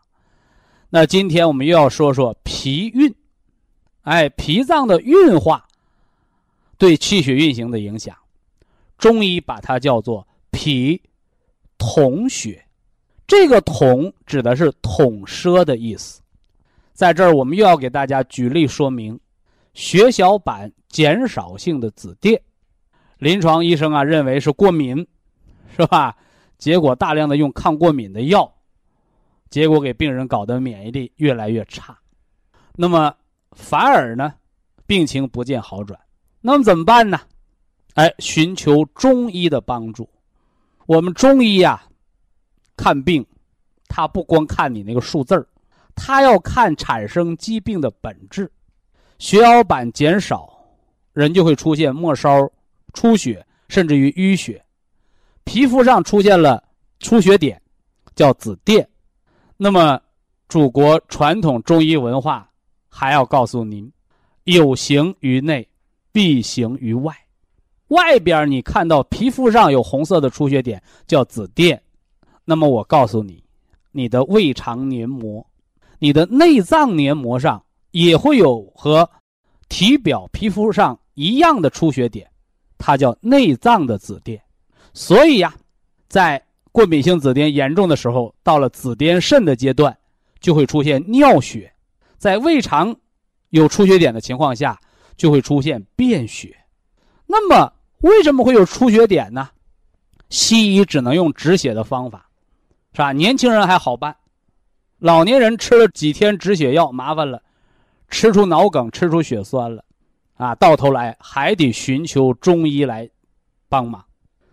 [0.88, 3.14] 那今天我们又要说说脾运，
[4.02, 5.64] 哎，脾脏的运化
[6.78, 8.16] 对气血运行的影响，
[8.98, 10.26] 中医把它叫做
[10.56, 10.98] 脾
[11.76, 12.64] 统血，
[13.26, 16.22] 这个统指的是统摄的意思。
[16.94, 19.20] 在这儿，我们又要给大家举例说明
[19.74, 22.40] 血小板减少性的紫癜，
[23.18, 25.06] 临床医生啊认为是过敏，
[25.76, 26.16] 是吧？
[26.56, 28.50] 结果大量的用抗过敏的药。
[29.50, 31.96] 结果给病人搞得免疫力越来越差，
[32.74, 33.14] 那么
[33.52, 34.32] 反而呢，
[34.86, 36.00] 病情不见好转。
[36.40, 37.20] 那么怎么办呢？
[37.94, 40.08] 哎，寻求中医的帮助。
[40.86, 41.82] 我们中医呀，
[42.76, 43.26] 看病，
[43.88, 45.44] 他不光看你那个数字儿，
[45.96, 48.50] 他要看产生疾病的本质。
[49.18, 50.56] 血小板减少，
[51.12, 52.48] 人就会出现末梢
[52.92, 54.64] 出血，甚至于淤血，
[55.42, 56.62] 皮肤上出现了
[57.00, 57.60] 出血点，
[58.14, 58.86] 叫紫癜。
[59.56, 60.00] 那么，
[60.48, 62.48] 祖国传统中医文化
[62.88, 63.90] 还要告诉您：
[64.44, 65.68] 有形于内，
[66.12, 67.12] 必形于外。
[67.88, 71.78] 外边你看到皮肤上有红色的出血点，叫紫癜。
[72.44, 73.42] 那么我告诉你，
[73.92, 75.46] 你的胃肠黏膜、
[75.98, 77.62] 你的内脏黏膜上
[77.92, 79.08] 也会有和
[79.68, 82.28] 体表皮肤上一样的出血点，
[82.78, 84.40] 它叫内脏的紫癜。
[84.92, 85.54] 所以呀，
[86.08, 89.96] 在过敏性紫癜严重的时候，到了紫癜肾的阶段，
[90.40, 91.68] 就会出现尿血；
[92.18, 92.94] 在胃肠
[93.50, 94.78] 有出血点的情况下，
[95.16, 96.56] 就会出现便血。
[97.26, 97.72] 那么，
[98.06, 99.48] 为什么会有出血点呢？
[100.28, 102.28] 西医只能用止血的方法，
[102.92, 103.12] 是吧？
[103.12, 104.16] 年轻人还好办，
[104.98, 107.42] 老年人吃了几天止血药麻烦了，
[108.08, 109.84] 吃出脑梗，吃出血栓了，
[110.34, 113.10] 啊，到头来还得寻求中医来
[113.68, 114.04] 帮忙。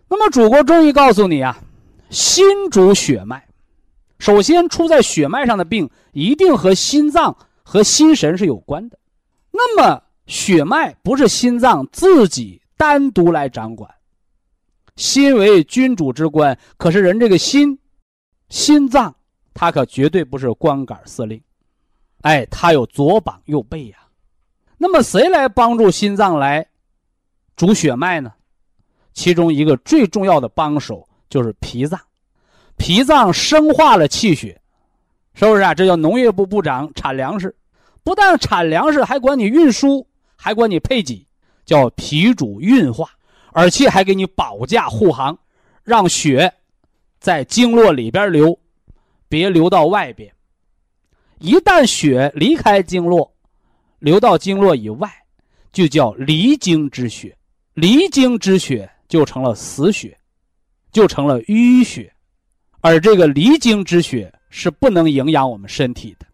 [0.07, 1.57] 那么，祖国中医告诉你啊。
[2.09, 3.47] 心主血脉，
[4.19, 8.99] 首先出在血脉上的病，一定和心脏和心神是有关的。
[9.49, 13.89] 那么，血脉不是心脏自己单独来掌管。
[14.95, 17.79] 心为君主之官，可是人这个心，
[18.49, 19.15] 心脏，
[19.53, 21.41] 它可绝对不是光杆司令，
[22.21, 23.97] 哎，它有左膀右背呀。
[24.77, 26.67] 那么谁来帮助心脏来
[27.55, 28.31] 主血脉呢？
[29.13, 31.99] 其中一个最重要的帮手就是脾脏，
[32.77, 34.61] 脾脏生化了气血，
[35.33, 35.73] 是不是啊？
[35.73, 37.55] 这叫农业部部长产粮食，
[38.03, 41.27] 不但产粮食，还管你运输，还管你配给，
[41.65, 43.09] 叫脾主运化，
[43.51, 45.37] 而且还给你保驾护航，
[45.83, 46.53] 让血
[47.19, 48.57] 在经络里边流，
[49.27, 50.33] 别流到外边。
[51.39, 53.33] 一旦血离开经络，
[53.99, 55.09] 流到经络以外，
[55.71, 57.37] 就叫离经之血，
[57.73, 58.89] 离经之血。
[59.09, 60.17] 就成了死血，
[60.91, 62.11] 就成了淤血，
[62.81, 66.25] 而这个离经之血是不能营养我们身体的。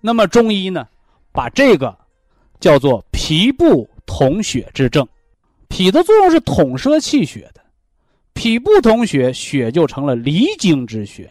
[0.00, 0.88] 那么中医呢，
[1.30, 1.96] 把这个
[2.58, 5.06] 叫做脾不统血之症。
[5.68, 7.60] 脾的作用是统摄气血的，
[8.32, 11.30] 脾不统血，血就成了离经之血，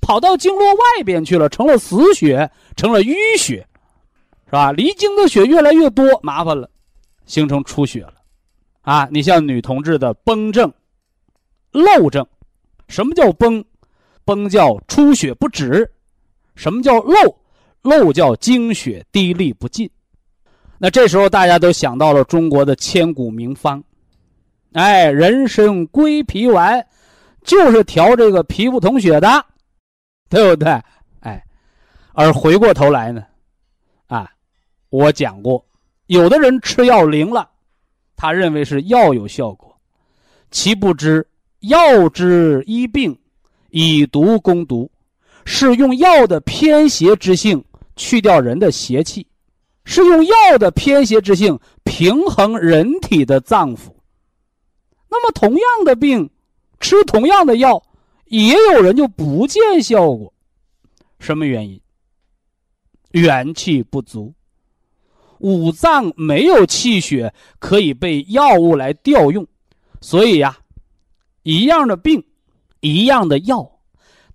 [0.00, 3.64] 跑到经络外边去了，成了死血，成了淤血，
[4.46, 4.72] 是吧？
[4.72, 6.68] 离经的血越来越多，麻烦了，
[7.24, 8.14] 形成出血了。
[8.80, 10.72] 啊，你像女同志的崩症、
[11.70, 12.26] 漏症，
[12.88, 13.64] 什么叫崩？
[14.24, 15.88] 崩叫出血不止，
[16.56, 17.36] 什么叫漏？
[17.82, 19.88] 漏叫经血滴沥不尽。
[20.82, 23.84] 那这时候大家都想到了中国的千古名方，
[24.72, 26.82] 哎，人参归脾丸，
[27.44, 29.28] 就是调这个脾不统血的，
[30.30, 30.70] 对不对？
[31.20, 31.44] 哎，
[32.14, 33.22] 而回过头来呢，
[34.06, 34.30] 啊，
[34.88, 35.62] 我讲过，
[36.06, 37.50] 有的人吃药灵了。
[38.16, 39.78] 他认为是药有效果，
[40.50, 41.26] 其不知
[41.60, 43.18] 药之医病，
[43.68, 44.90] 以毒攻毒，
[45.44, 47.62] 是用药的偏邪之性
[47.96, 49.26] 去掉人的邪气，
[49.90, 53.92] 是用药的偏邪之性平衡人体的脏腑。
[55.08, 56.30] 那么同样的病，
[56.78, 57.82] 吃同样的药，
[58.26, 60.32] 也有人就不见效果，
[61.18, 61.80] 什么原因？
[63.10, 64.32] 元气不足。
[65.38, 69.44] 五脏没有气血可以被药物来调用，
[70.00, 70.56] 所以呀，
[71.42, 72.22] 一样的病，
[72.78, 73.68] 一样的药，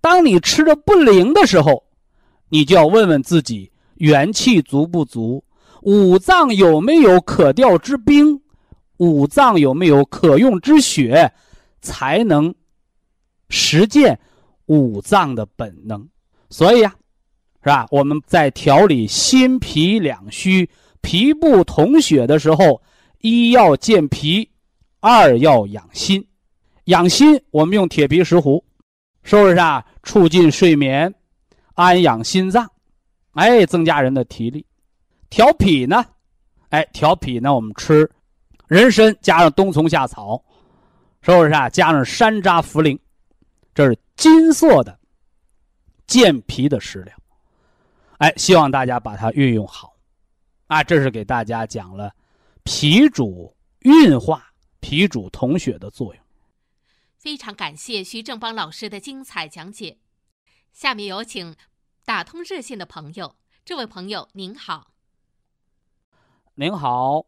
[0.01, 1.86] 当你吃的不灵的时候，
[2.49, 5.41] 你就要问问自己元气足不足，
[5.86, 8.42] 五脏有没有可调之兵，
[8.98, 11.32] 五脏有没有可用之血，
[11.80, 12.54] 才能
[13.50, 14.20] 实践
[14.66, 16.10] 五脏的本能。
[16.50, 16.96] 所以呀，
[17.62, 17.86] 是吧？
[17.92, 20.68] 我们在调理心脾两虚。
[21.02, 22.82] 脾不统血的时候，
[23.22, 24.50] 一要健脾，
[25.02, 26.28] 二要养心。
[26.86, 28.64] 养心，我们用铁皮石斛，
[29.22, 29.86] 是不是啊？
[30.02, 31.14] 促进睡眠，
[31.76, 32.68] 安养心脏，
[33.34, 34.66] 哎，增加人的体力。
[35.30, 36.06] 调脾呢？
[36.70, 37.54] 哎，调脾呢？
[37.54, 38.10] 我们吃
[38.68, 40.44] 人参加上冬虫夏草，
[41.22, 41.70] 是不是啊？
[41.70, 43.00] 加上山楂、茯苓，
[43.74, 45.00] 这是金色的
[46.08, 47.16] 健脾的食疗。
[48.18, 49.96] 哎，希望大家把它运用好。
[50.68, 52.12] 啊，这是给大家讲了
[52.64, 56.24] 脾主运化、脾主统血的作用。
[57.18, 59.98] 非常感谢徐正邦老师的精彩讲解。
[60.74, 61.56] 下面有请
[62.04, 64.95] 打通热线的朋友，这位朋友您好。
[66.58, 67.22] 您好，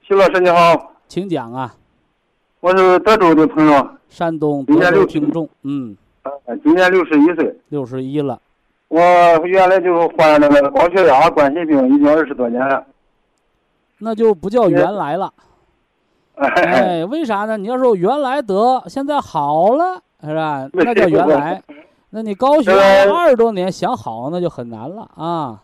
[0.00, 1.74] 徐老师你好，请讲啊。
[2.60, 5.94] 我是德州的朋友，山东德州听众，嗯，
[6.62, 8.40] 今年六十一岁，六十一了。
[8.88, 8.98] 我
[9.44, 12.86] 原来就患那个高血压、冠心病，已经二十多年了。
[13.98, 15.30] 那就不叫原来了。
[16.36, 17.58] 哎，为啥呢？
[17.58, 20.66] 你要说原来得，现在好了，是吧？
[20.72, 21.62] 那叫原来。
[22.08, 25.60] 那你高血压二十多年想好，那就很难了啊。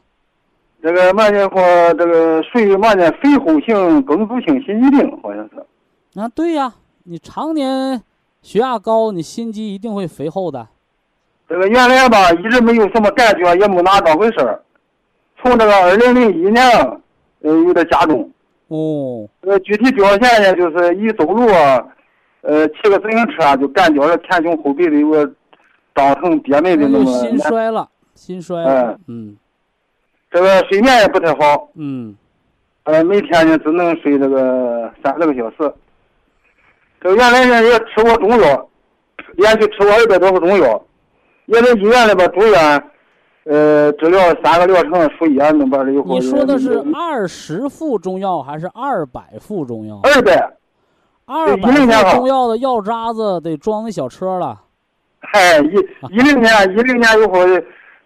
[0.82, 1.60] 这个慢性或
[1.94, 3.10] 这个属于嘛呢？
[3.22, 6.20] 肥厚性梗阻性心肌病，好像是。
[6.20, 6.72] 啊，对呀，
[7.04, 8.02] 你常年
[8.40, 10.66] 血压高，你心肌一定会肥厚的。
[11.48, 14.62] 这个原来吧，一直没有什么感觉，也没拿当回事儿。
[15.42, 16.62] 从这个二零零一年，
[17.42, 18.30] 呃，有点加重。
[18.68, 19.28] 哦。
[19.42, 21.46] 呃，具体表现呢，就是一走路，
[22.42, 25.30] 呃，骑个自行车就感觉前胸后背的有个
[25.94, 27.04] 胀疼憋闷的那么。
[27.18, 28.62] 心衰了，心衰。
[28.64, 29.36] 嗯嗯。
[30.30, 31.68] 这个睡眠也不太好。
[31.74, 32.16] 嗯。
[32.84, 35.72] 呃，每天呢只能睡这个三四个小时。
[37.00, 38.68] 这个原来呢也吃过中药，
[39.36, 40.82] 连续吃过二百多副中药。
[41.46, 42.90] 也在医院里边住院，
[43.44, 46.04] 呃，治疗三个疗程输液那边的以后。
[46.06, 50.00] 你说的是二十副中药还是二百副中药？
[50.04, 50.56] 二百。
[51.26, 54.60] 二百副中药的药渣子得装那小车了。
[55.20, 57.38] 嗨，一一零年，一零年以后，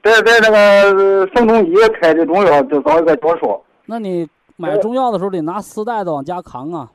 [0.05, 3.64] 在在那个省中医开的中药，就找一个教授。
[3.86, 6.90] 那你买中药的时候得拿丝带子往家扛啊。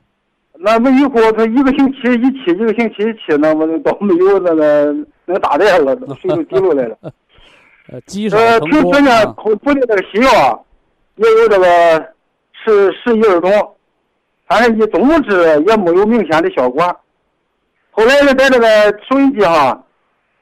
[0.54, 4.94] 那么以后他一个星期一期，一个星期一期，那么都没有那个
[5.24, 6.96] 那个大袋了，水都滴落来了。
[7.92, 9.34] 呃，积少呃，平时呢，啊。
[9.36, 10.60] 口服的这个西药啊，
[11.16, 11.66] 也有这个
[12.52, 13.50] 十十一二种，
[14.46, 15.36] 反正一总之
[15.66, 16.84] 也没有明显的效果。
[17.90, 18.66] 后来呢，在这个
[19.08, 19.84] 收音机上，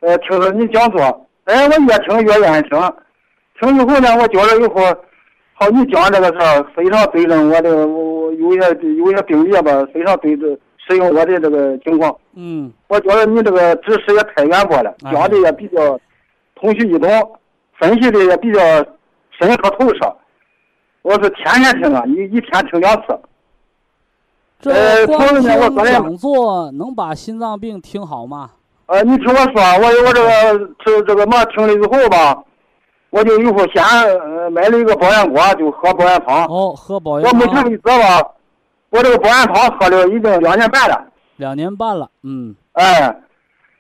[0.01, 2.79] 呃，听说你讲座，哎，我越听越愿意听。
[3.59, 4.83] 听以后呢，我觉着以后，
[5.55, 8.59] 好，你讲这个事儿非常对症我的，我我有些
[8.99, 12.15] 有些病例吧，非常对症适应我的这个情况。
[12.35, 15.99] 嗯，我觉得你这个知识也太渊博了，哎讲的也比较
[16.55, 17.09] 通俗易懂，
[17.79, 18.61] 分析的也比较
[19.41, 20.15] 深刻透彻。
[21.01, 23.19] 我是天天听啊，一一天听两次。
[24.61, 28.51] 这呃光听昨天讲座能把心脏病听好吗？
[28.89, 32.43] 呃，你听我说，我我这个这这个嘛听了以后吧，
[33.11, 36.47] 我就以后先呃买了一个保元锅，就喝保元汤。
[36.47, 37.93] 哦，喝保我元汤目前为止吧，
[38.89, 41.05] 我这个保元汤喝了已经两年半了。
[41.37, 43.15] 两年半了，嗯，哎，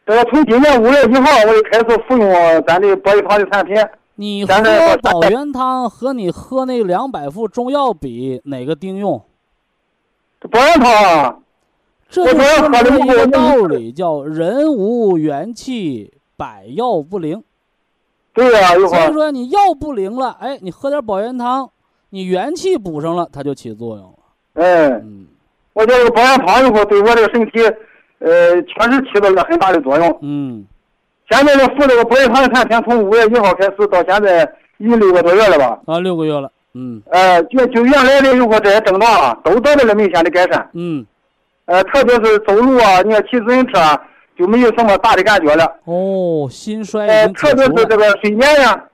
[0.06, 2.30] 这个从今年五月一号我就开始服用
[2.66, 3.74] 咱的保益堂的产品。
[4.14, 9.24] 你喝保元汤和你喝那两百副中药比，哪个顶用？
[10.38, 11.36] 这保元汤啊，
[12.10, 17.42] 这就我昨天说明一个道理，叫人无元气，百药不灵。
[18.32, 21.68] 对呀、一会所以儿说你药不灵了，哎，你喝点保元汤，
[22.10, 24.64] 你元气补上了，它就起作用了。
[24.64, 25.26] 哎，嗯
[25.74, 27.60] 我觉得这个保元汤以后对我这个身体，
[28.20, 30.18] 呃，确实起到了很大的作用。
[30.22, 30.64] 嗯，
[31.28, 35.80] 现在这服这个保元汤的产品，从五月一号开始到现在已经六个多月了吧？
[35.86, 40.70] 啊，六个月了，嗯呃，就就原来的以后这些症状啊，都得到了明显的改善。
[40.74, 41.04] 嗯，
[41.68, 44.00] 呃，特别是走路啊，你看骑自行车啊，
[44.38, 45.64] 就没有什么大的感觉了。
[45.84, 47.96] 哦，心衰已呃，特别是这。
[47.96, 48.84] 个睡眠呀，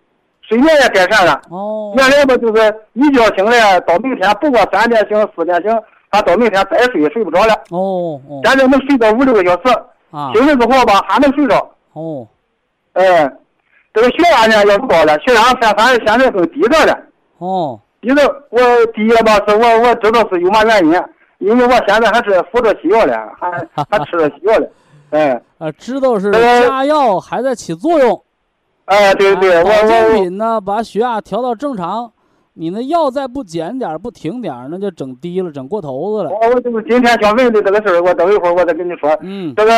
[0.43, 1.41] 睡眠也改善了。
[1.51, 5.71] 哦，原来吧，就是一觉醒来到明天，不管三点醒、四点醒，
[6.11, 7.55] 他到明天再睡也睡不着了。
[7.71, 9.73] 哦哦现在能睡到五六个小时，
[10.11, 11.71] 啊，醒了之后吧还能睡着。
[11.93, 12.27] 哦
[12.95, 13.31] 哎，
[13.93, 16.99] 这个血压呢也不高了，血压反反而现在更低着了。
[17.39, 18.59] 哦，低着我
[18.95, 20.93] 低了吧，是我我知道是有嘛原因，
[21.45, 23.51] 因为我现在还是服着西药了，还
[23.91, 24.69] 还吃着西药了。
[25.11, 28.21] 哎啊，知道是呃加药还在起作用。
[28.87, 32.11] 哎，对对，我我品呢，把血压调到正常，
[32.55, 36.31] 你那药再不减点儿不停点儿，那就整低了，整过头子了。
[36.31, 39.17] 我我就是今天想问的这个事儿，我等一会儿我再跟你说。
[39.23, 39.73] 嗯这个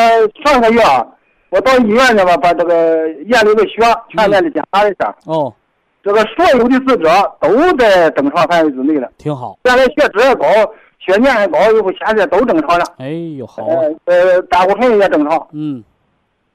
[0.44, 1.06] 上个月啊，
[1.50, 5.52] 我到医院去吧，把这个眼里的血，全面的检查一下，哦，
[6.02, 9.08] 这个所有的指标都在正常范围之内了。
[9.18, 9.58] 挺好。
[9.64, 10.46] 现在血脂也高，
[10.98, 12.84] 血粘也高，以后现在都正常了。
[12.98, 13.82] 哎呦，好啊。
[14.06, 15.82] 呃呃，胆固醇也正常，嗯，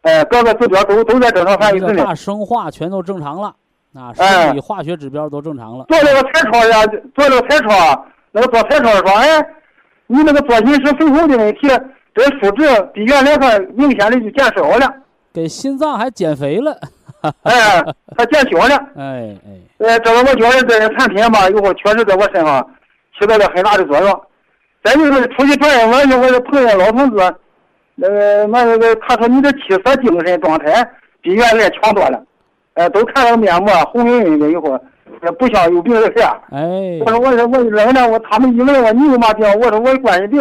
[0.02, 2.16] 呃，各个指标都都在正常范围之内。
[2.16, 3.56] 生化全都正常了，
[3.96, 5.86] 啊，哎生理化学指标都正常了。
[5.86, 6.86] 做那个彩超呀，
[7.16, 9.46] 做那个彩超，那个做彩超说，哎，
[10.08, 11.68] 你那个做饮食肥厚的问题，
[12.14, 14.94] 这数值比原来还明显的就减少了，
[15.32, 16.78] 给心脏还减肥了。
[17.44, 17.82] 哎，
[18.18, 18.76] 还减小了。
[18.98, 22.68] 哎哎，呃，这个我觉得这个产品吧，以后确实在我身上
[23.18, 24.22] 起到了很大的作用。
[24.84, 27.18] 再就是出去转悠，我有我就碰见老同志，
[28.02, 30.88] 呃，那那个他说你的气色精神状态
[31.22, 32.24] 比原来强多了，
[32.74, 34.80] 呃，都看了面膜红润润的以后，
[35.24, 36.36] 也不像有病的样。
[36.52, 40.40] 哎我，说我说我人呢，我他们一问我你有嘛病，我说我有关系病，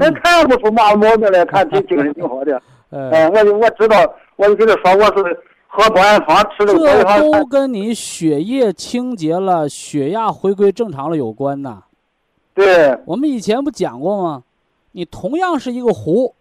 [0.00, 2.60] 咱嗯看不出嘛毛病来，看挺精神挺好的。
[2.90, 3.96] 哎，哎，我就我知道，
[4.36, 7.30] 我就跟他说我是喝保元汤，吃这个保这元汤。
[7.30, 11.82] 都跟你血液清洁了、血压回归正常了有关呐。
[12.54, 14.44] 对，我们以前不讲过吗？
[14.92, 16.34] 你同样是一个壶，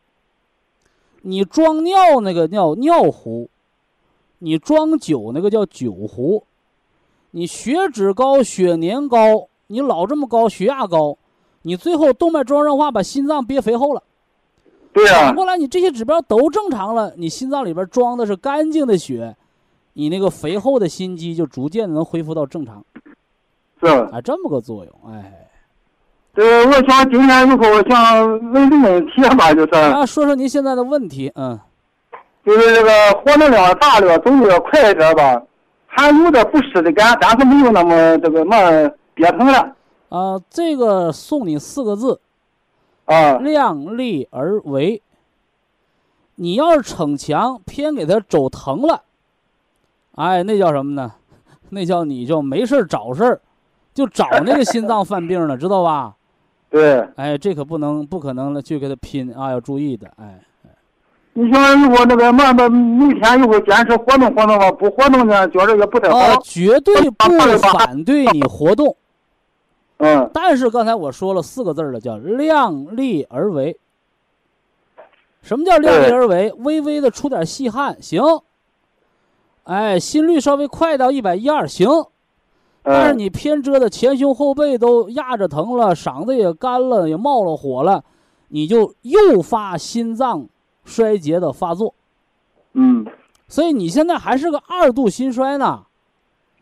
[1.22, 3.50] 你装尿那个尿尿壶，
[4.40, 6.44] 你装酒那个叫酒壶。
[7.34, 11.18] 你血脂高、血粘高，你老这么高，血压高，
[11.62, 14.04] 你最后动脉粥样化把心脏憋肥厚了。
[14.92, 19.34] 对呀、反过来，你这些指标都正常了，你心脏里边装的是干净的血，
[19.94, 22.84] 你那个肥厚的心肌就逐渐能恢复到正常，
[23.80, 23.88] 是。
[23.88, 25.41] 啊，这么个作用，哎。
[26.34, 31.60] 这个我想今天以后我想问个问题吧，就是啊，说说您现在的问题，嗯，
[32.46, 35.42] 就是这个活动量大了，走路要快一点吧，
[35.88, 38.58] 还有点不适的感，但是没有那么这个嘛
[39.14, 39.76] 憋疼了
[40.10, 42.22] 啊，这个送你四个字：
[43.06, 43.34] 啊。
[43.34, 45.02] 量力而为。
[46.36, 49.04] 你要是逞强，偏给他走疼了，
[50.16, 51.12] 哎，那叫什么呢？
[51.70, 53.42] 那叫你就没事儿找事儿，
[53.94, 56.16] 就找那个心脏犯病了，知道吧？
[56.72, 60.40] 对，哎，这可不能，不可能了，去给他拼啊，要注意的，哎。
[61.34, 66.42] 你像如果那个嘛嘛每天如果坚持活动活动吧，不活动呢，觉着也不太啊，好。
[66.42, 67.30] 绝对不
[67.78, 68.96] 反对你活动，
[69.98, 73.78] 嗯 但是刚才我说了四个字儿了，叫量力而为。
[75.42, 76.54] 什么叫量力而为？
[76.60, 78.22] 微微的出点细汗行，
[79.64, 81.88] 哎，心率稍微快到一百一二行，
[82.84, 88.04] 但是嗯你偏遮的前胸后背都压着疼了，嗓子也干了，也冒了火了，
[88.48, 90.48] 你就诱发心脏
[90.84, 91.94] 衰竭的发作。
[92.74, 93.06] 嗯
[93.48, 95.84] 所以你现在还是个二度心衰呢。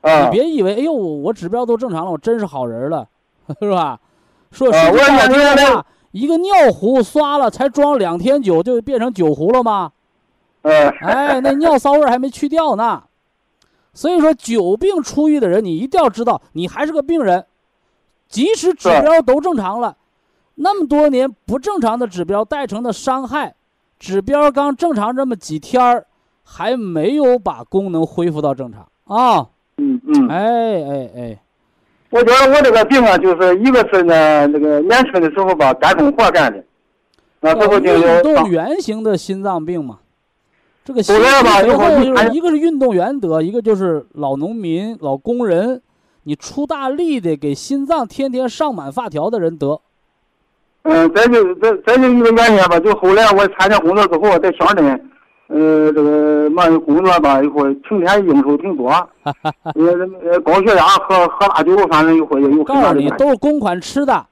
[0.02, 3.08] 啊你别以为，哎呦，我指标都正常了，我真是好人了，
[3.62, 4.00] 是吧？
[4.52, 9.92] 说啊我说句不好听感觉的话，一个尿壶刷了才装两天酒，就变成酒壶了吗？
[10.64, 13.04] 嗯哎，那尿骚味儿还没去掉呢。
[13.94, 17.46] 所以说，久病初愈的人，你一定要知道，你还是个病人，
[18.28, 19.98] 即使指标都正常了，
[20.56, 23.56] 那么多年不正常的指标带成的伤害，
[23.98, 26.06] 指标刚正常这么几天儿，
[26.44, 29.48] 还没有把功能恢复到正常啊。
[29.78, 31.42] 嗯嗯，哎哎哎，
[32.10, 36.64] 我觉得我这个病啊，就是一个是呢，那个年轻的时候吧，干重活干的，
[37.40, 40.00] 那时候就运有动原型的心脏病嘛。
[40.84, 45.82] 这个心后来吧肥厚以后就是一个是运动员得，一个就是老农民、老工人，
[46.24, 49.82] 你出大力的给心脏天天上满发条的人得。
[50.84, 55.10] 嗯，再就再再就一个原因吧，就后来我参加工作之后，在乡镇，
[55.48, 58.90] 呃，这个嘛工作吧，一会儿成天应酬挺多，
[59.24, 59.74] 呃
[60.24, 63.10] 呃，高血压喝喝大酒，反正一会儿也有很告诉你。
[63.12, 64.26] 都是公款吃的。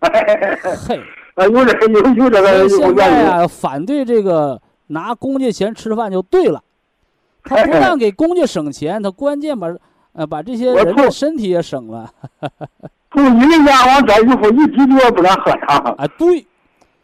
[0.00, 0.98] 嘿，
[1.34, 3.24] 呃，有这有有这所个有以现在。
[3.26, 6.62] 啊，反对这个拿公家钱吃饭就对了。
[7.42, 9.68] 他不但给公家省钱，他关键把
[10.12, 12.10] 呃把这些人的身体也省了。
[13.12, 15.76] 从你们家往这以后一滴酒也不敢喝茶。
[15.96, 16.46] 啊，对，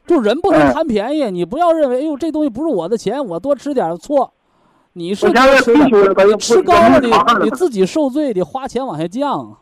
[0.06, 4.32] 就人不能嗯贪便宜，你不要认为，哎呦，这东西不是我的钱，我多吃点儿错。
[4.92, 5.72] 你是吃
[6.38, 7.12] 吃高了，你
[7.44, 9.56] 你自自己受罪，得花钱往下降。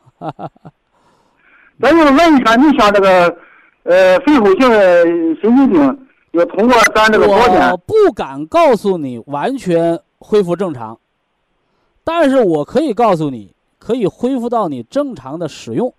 [1.81, 3.37] 咱就是问一下，你像这个
[3.83, 5.05] 呃肺后性的
[5.41, 10.99] 心肌病，要通过咱这个保我，不敢告诉你完全恢复正常，
[12.05, 15.93] 但是我可以告诉你，可以恢复到你正常的使用。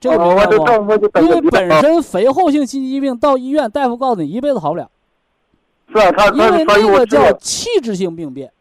[0.00, 1.20] 这个明白不？
[1.20, 4.90] 因为本身肥厚性心肌病到医院，大夫告诉你一辈子好不了，
[5.92, 8.52] 是啊他因为那个叫器质性病变。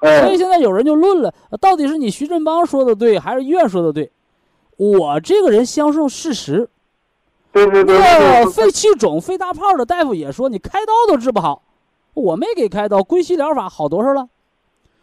[0.00, 4.10] 所以哎现在有人就论了，呃到底是你徐振邦说的对，还是医院说的对？
[4.76, 6.68] 我这个人相信事实。
[7.52, 11.62] 对对对肺气肿、肺大泡的大夫也说，你开刀都治不好。
[12.14, 14.28] 我没给开刀，归西疗法好多少了？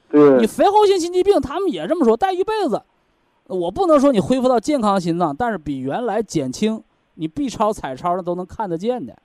[0.09, 2.81] 对你肥厚性心肌病，他们也这么说，带一辈子。
[3.45, 6.83] 我不能说你恢复到健康心脏，但是比原来减轻，
[7.15, 9.15] 你 B 超、彩超的都能看得见的，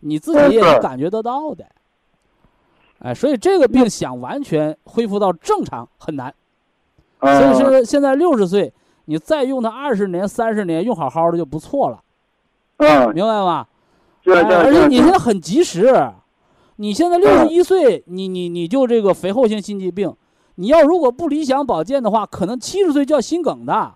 [0.00, 1.64] 你自己也能感觉得到的。
[3.00, 6.32] 哎，所以这个病想完全恢复到正常很难。
[7.20, 8.72] 所以嗯说现在六十岁，
[9.06, 12.00] 你再用它二十年、三十年，用好好的就不错了，
[12.82, 13.66] 嗯，明白吗？
[14.26, 16.12] 而且你现在很及时，
[16.76, 20.14] 你现在六十一岁，你你你就这个肥厚性心肌病，
[20.56, 23.94] 你要如果不理想保健的话，可能七十岁就要心梗的，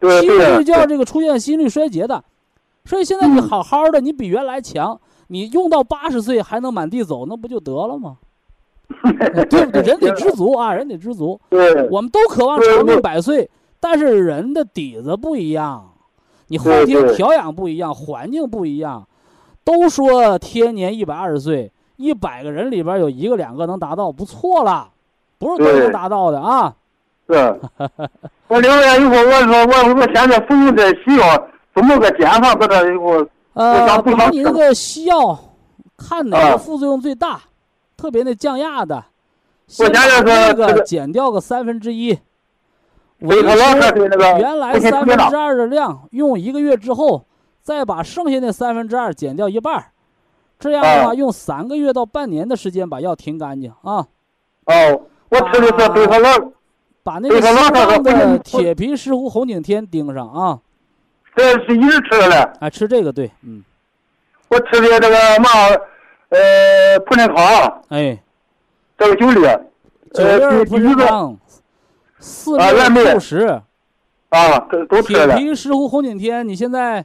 [0.00, 2.22] 对七十岁对就要这个出现心力衰竭的。
[2.84, 8.16] 所以现在你嗯好好的，你比原来强，你用到八十岁还能满地走，那不就得了吗？
[9.50, 9.82] 对不对？
[9.82, 11.38] 人得知足啊，人得知足。
[11.50, 13.50] 对我们都渴望长命百岁，
[13.80, 15.92] 但是人的底子不一样，
[16.48, 19.06] 你后天调养不一样，环境不一样。
[19.64, 24.88] 都说天年一百二十岁，一百个人里边有一个两个能达到，不错了，
[25.38, 26.74] 不是都能达到的啊。
[27.28, 27.60] 是。
[28.48, 32.54] 我留完以后，我说我我现在服用这西药，怎么个减法？
[32.54, 35.38] 搁这以后，呃，把你那个西药
[35.98, 37.42] 看哪啊个副作用最大，
[37.94, 42.18] 特别那降压的，我先把现在那是这个个减掉个三分之一，
[43.20, 43.44] 原
[44.58, 47.24] 来三分之二的量，用一个月之后，
[47.62, 49.86] 再把剩下那三分之二减掉一半儿，
[50.58, 54.06] 这样的话，啊用三个月到半年的时间把药停干净啊，
[54.66, 56.52] 哦，我吃的是贝克乐，
[57.02, 57.56] 把那个心
[58.04, 60.60] 这个铁皮石斛红景天盯上啊，
[61.34, 62.48] 这是一直吃的嘞。
[62.60, 63.64] 哎，吃这个对，嗯，
[64.48, 65.50] 我吃的这个嘛，
[66.28, 68.22] 呃，普林康，哎，
[68.96, 69.40] 这个酒粒，
[70.14, 71.04] 九呃，不第第一个
[72.18, 73.60] 四粒啊蓝莓儿副食。
[74.30, 77.04] 啊，这都吃了铁皮石斛红景天，你现在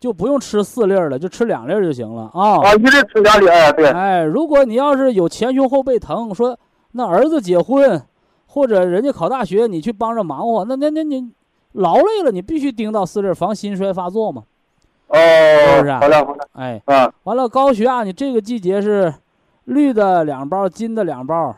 [0.00, 2.58] 就不用吃四粒儿了，就吃两粒儿就行了啊。
[2.60, 6.58] 啊，一直吃两粒，哎，对，哎，如果你要是有前胸后背疼，说
[6.92, 8.02] 那儿子结婚
[8.46, 11.30] 或者人家考大学，你去帮着忙活，那那那你
[11.72, 14.42] 劳累了，你必须盯到四粒儿，防心衰发作嘛。
[15.06, 19.14] 哦，是不是啊好的好的，哎，啊，完了高血压，你这个季节是
[19.66, 21.54] 绿的两包，金的两包，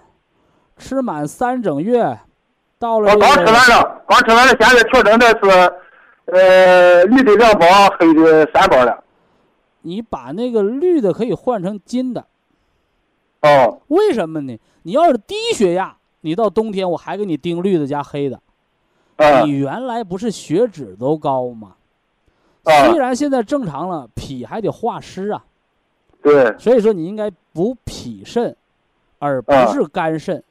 [0.77, 2.19] 吃满三整月，
[2.79, 5.73] 到了我刚吃完了，刚吃完了，现在调整的是，
[6.27, 7.67] 呃，绿的两包，
[7.99, 9.03] 黑的三包了。
[9.83, 12.27] 你把那个绿的可以换成金的，
[13.43, 14.59] 哦，为什么呢？
[14.83, 18.41] 你要是低血压，你到冬天我还给你盯绿的加黑的。
[19.19, 21.77] 嗯你原来不是血脂都高吗？
[22.65, 25.43] 啊虽然现在正常了，脾还得化湿啊，
[26.21, 28.55] 对，所以说你应该补脾肾，
[29.19, 30.43] 而不啊是肝肾，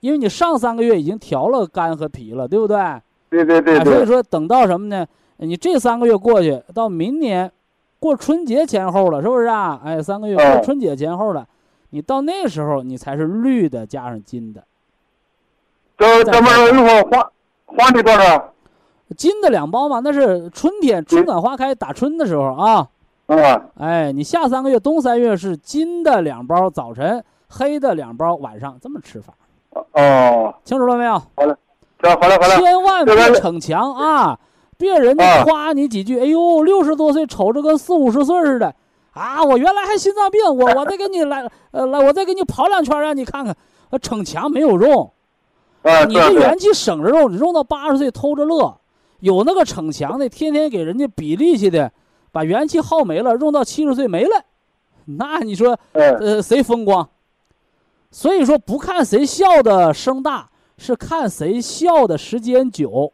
[0.00, 2.76] 因为你上三个月已经调了肝和脾了，对不对？
[3.30, 5.06] 对对对哎所以，说等到什么呢？
[5.36, 7.50] 你这三个月过去，到明年
[7.98, 9.80] 过春节前后了，是不是啊？
[9.84, 11.46] 哎，三个月啊过春节前后了，
[11.90, 14.64] 你到那时候你才是绿的加上金的，
[15.96, 17.30] 这这么说以后黄
[17.66, 18.52] 黄的多少？
[19.16, 22.88] 金的两包嘛，那是春天春暖花开打春的时候啊。
[23.26, 29.32] 啊，哎，你下三个月冬三月是金的两包早晨，黑的两包晚上，这么吃法，
[29.92, 31.12] 哦，清楚了没有？
[31.36, 31.56] 好了，
[32.00, 34.38] 这好了好了，千万别逞强啊！
[34.76, 38.74] 别人家啊夸你几句，哎呦，六十多岁瞅着跟四五十岁似的
[39.12, 39.44] 啊！
[39.44, 43.54] 我原来还心脏病，我我再给你来， 呃，来，我再给你跑两圈，让你看看，
[43.90, 45.12] 呃，逞强没有用。
[45.82, 48.76] 啊，你这元气省着用，你用到八十岁偷着乐。
[49.20, 51.92] 有那个逞强的，天天给人家比力气的，
[52.32, 54.30] 把元气耗没了，用到七十岁没了，
[55.04, 57.06] 那你说，嗯呃，谁风光？
[58.10, 63.12] 所以说，不看谁笑的声大，是看谁笑的时间久。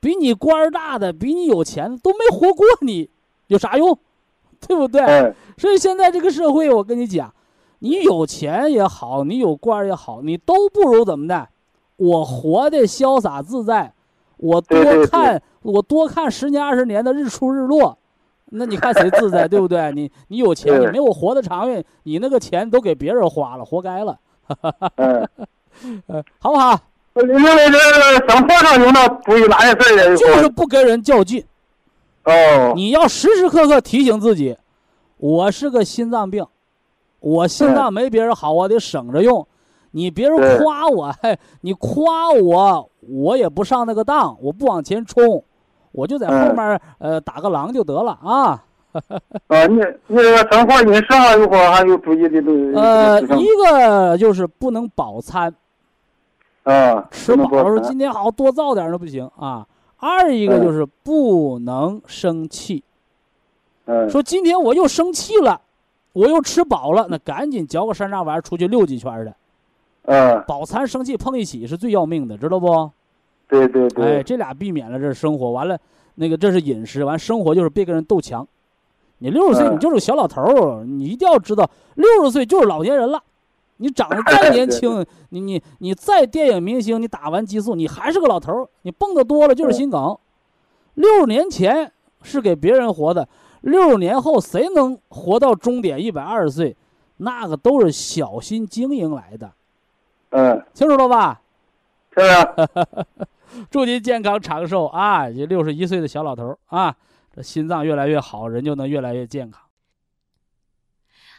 [0.00, 3.08] 比你官儿大的，比你有钱的都没活过你，
[3.46, 3.98] 有啥用？
[4.66, 5.02] 对不对？
[5.02, 7.32] 嗯所以现在这个社会，我跟你讲，
[7.80, 11.48] 你有钱也好，你有官儿也好，你都不如怎么的？
[11.96, 13.92] 我活得潇洒自在，
[14.38, 17.96] 我多看我多看十年二十年的日出日落，
[18.54, 19.90] 那你看谁自在， 对不对？
[19.92, 24.18] 你你有钱，你没有活得长远，你那个钱都给别人花了，活该了，
[24.96, 25.28] 嗯，
[26.06, 26.78] 呃，好不好？
[27.14, 30.16] 因为这生活上有那些事儿？
[30.16, 31.44] 就是不跟人较劲，
[32.24, 34.56] 哦，你要时时刻刻提醒自己，
[35.18, 36.46] 我是个心脏病，
[37.20, 39.46] 我心脏没别人好，我得省着用。
[39.94, 45.44] 你别人夸我，嘿，你夸我，我也不上那个当，我不往前冲，
[45.92, 48.64] 我就在后嗯面呃打个狼就得了啊。
[48.92, 49.00] 啊，
[49.48, 55.54] 上以后还有注意的都呃，一个就是不能饱餐，
[56.64, 59.66] 啊，吃饱了说今天好多造点儿那不行啊。
[59.96, 62.82] 二一个嗯就是不能生气，
[63.86, 65.60] 嗯，说今天我又生气了，
[66.12, 69.34] 我又吃饱了，那赶紧嚼个山楂丸出去溜几圈儿的。
[70.04, 72.90] 嗯，饱餐生气碰一起是最要命的，知道不？
[73.52, 75.78] 对对哎，对，这俩避免了，这是生活完了，
[76.14, 78.46] 那个这是饮食，完生活就是别跟人斗强。
[79.18, 83.22] 你六十岁嗯你就是个小老头儿，你一定要知道，六十岁就是老年人了。
[83.76, 88.68] 你长得再 年轻，你你你再电影明星，你打完激素，你还是个老头儿。
[88.82, 90.16] 你蹦的多了就是心梗。
[90.94, 91.92] 六十年前
[92.22, 93.28] 是给别人活的，
[93.60, 96.76] 六十年后谁能活到终点一百二十岁？
[97.18, 99.52] 那个都是小心经营来的，
[100.30, 101.40] 嗯，清楚了吧？
[102.14, 102.44] 是啊，
[103.70, 105.30] 祝您健康长寿啊！
[105.30, 106.96] 这六十一岁的小老头啊，
[107.34, 109.62] 这心脏越来越好，人就能越来越健康。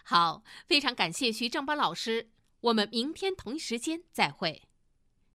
[0.03, 2.29] 好，非常感谢徐正邦老师，
[2.61, 4.63] 我们明天同一时间再会。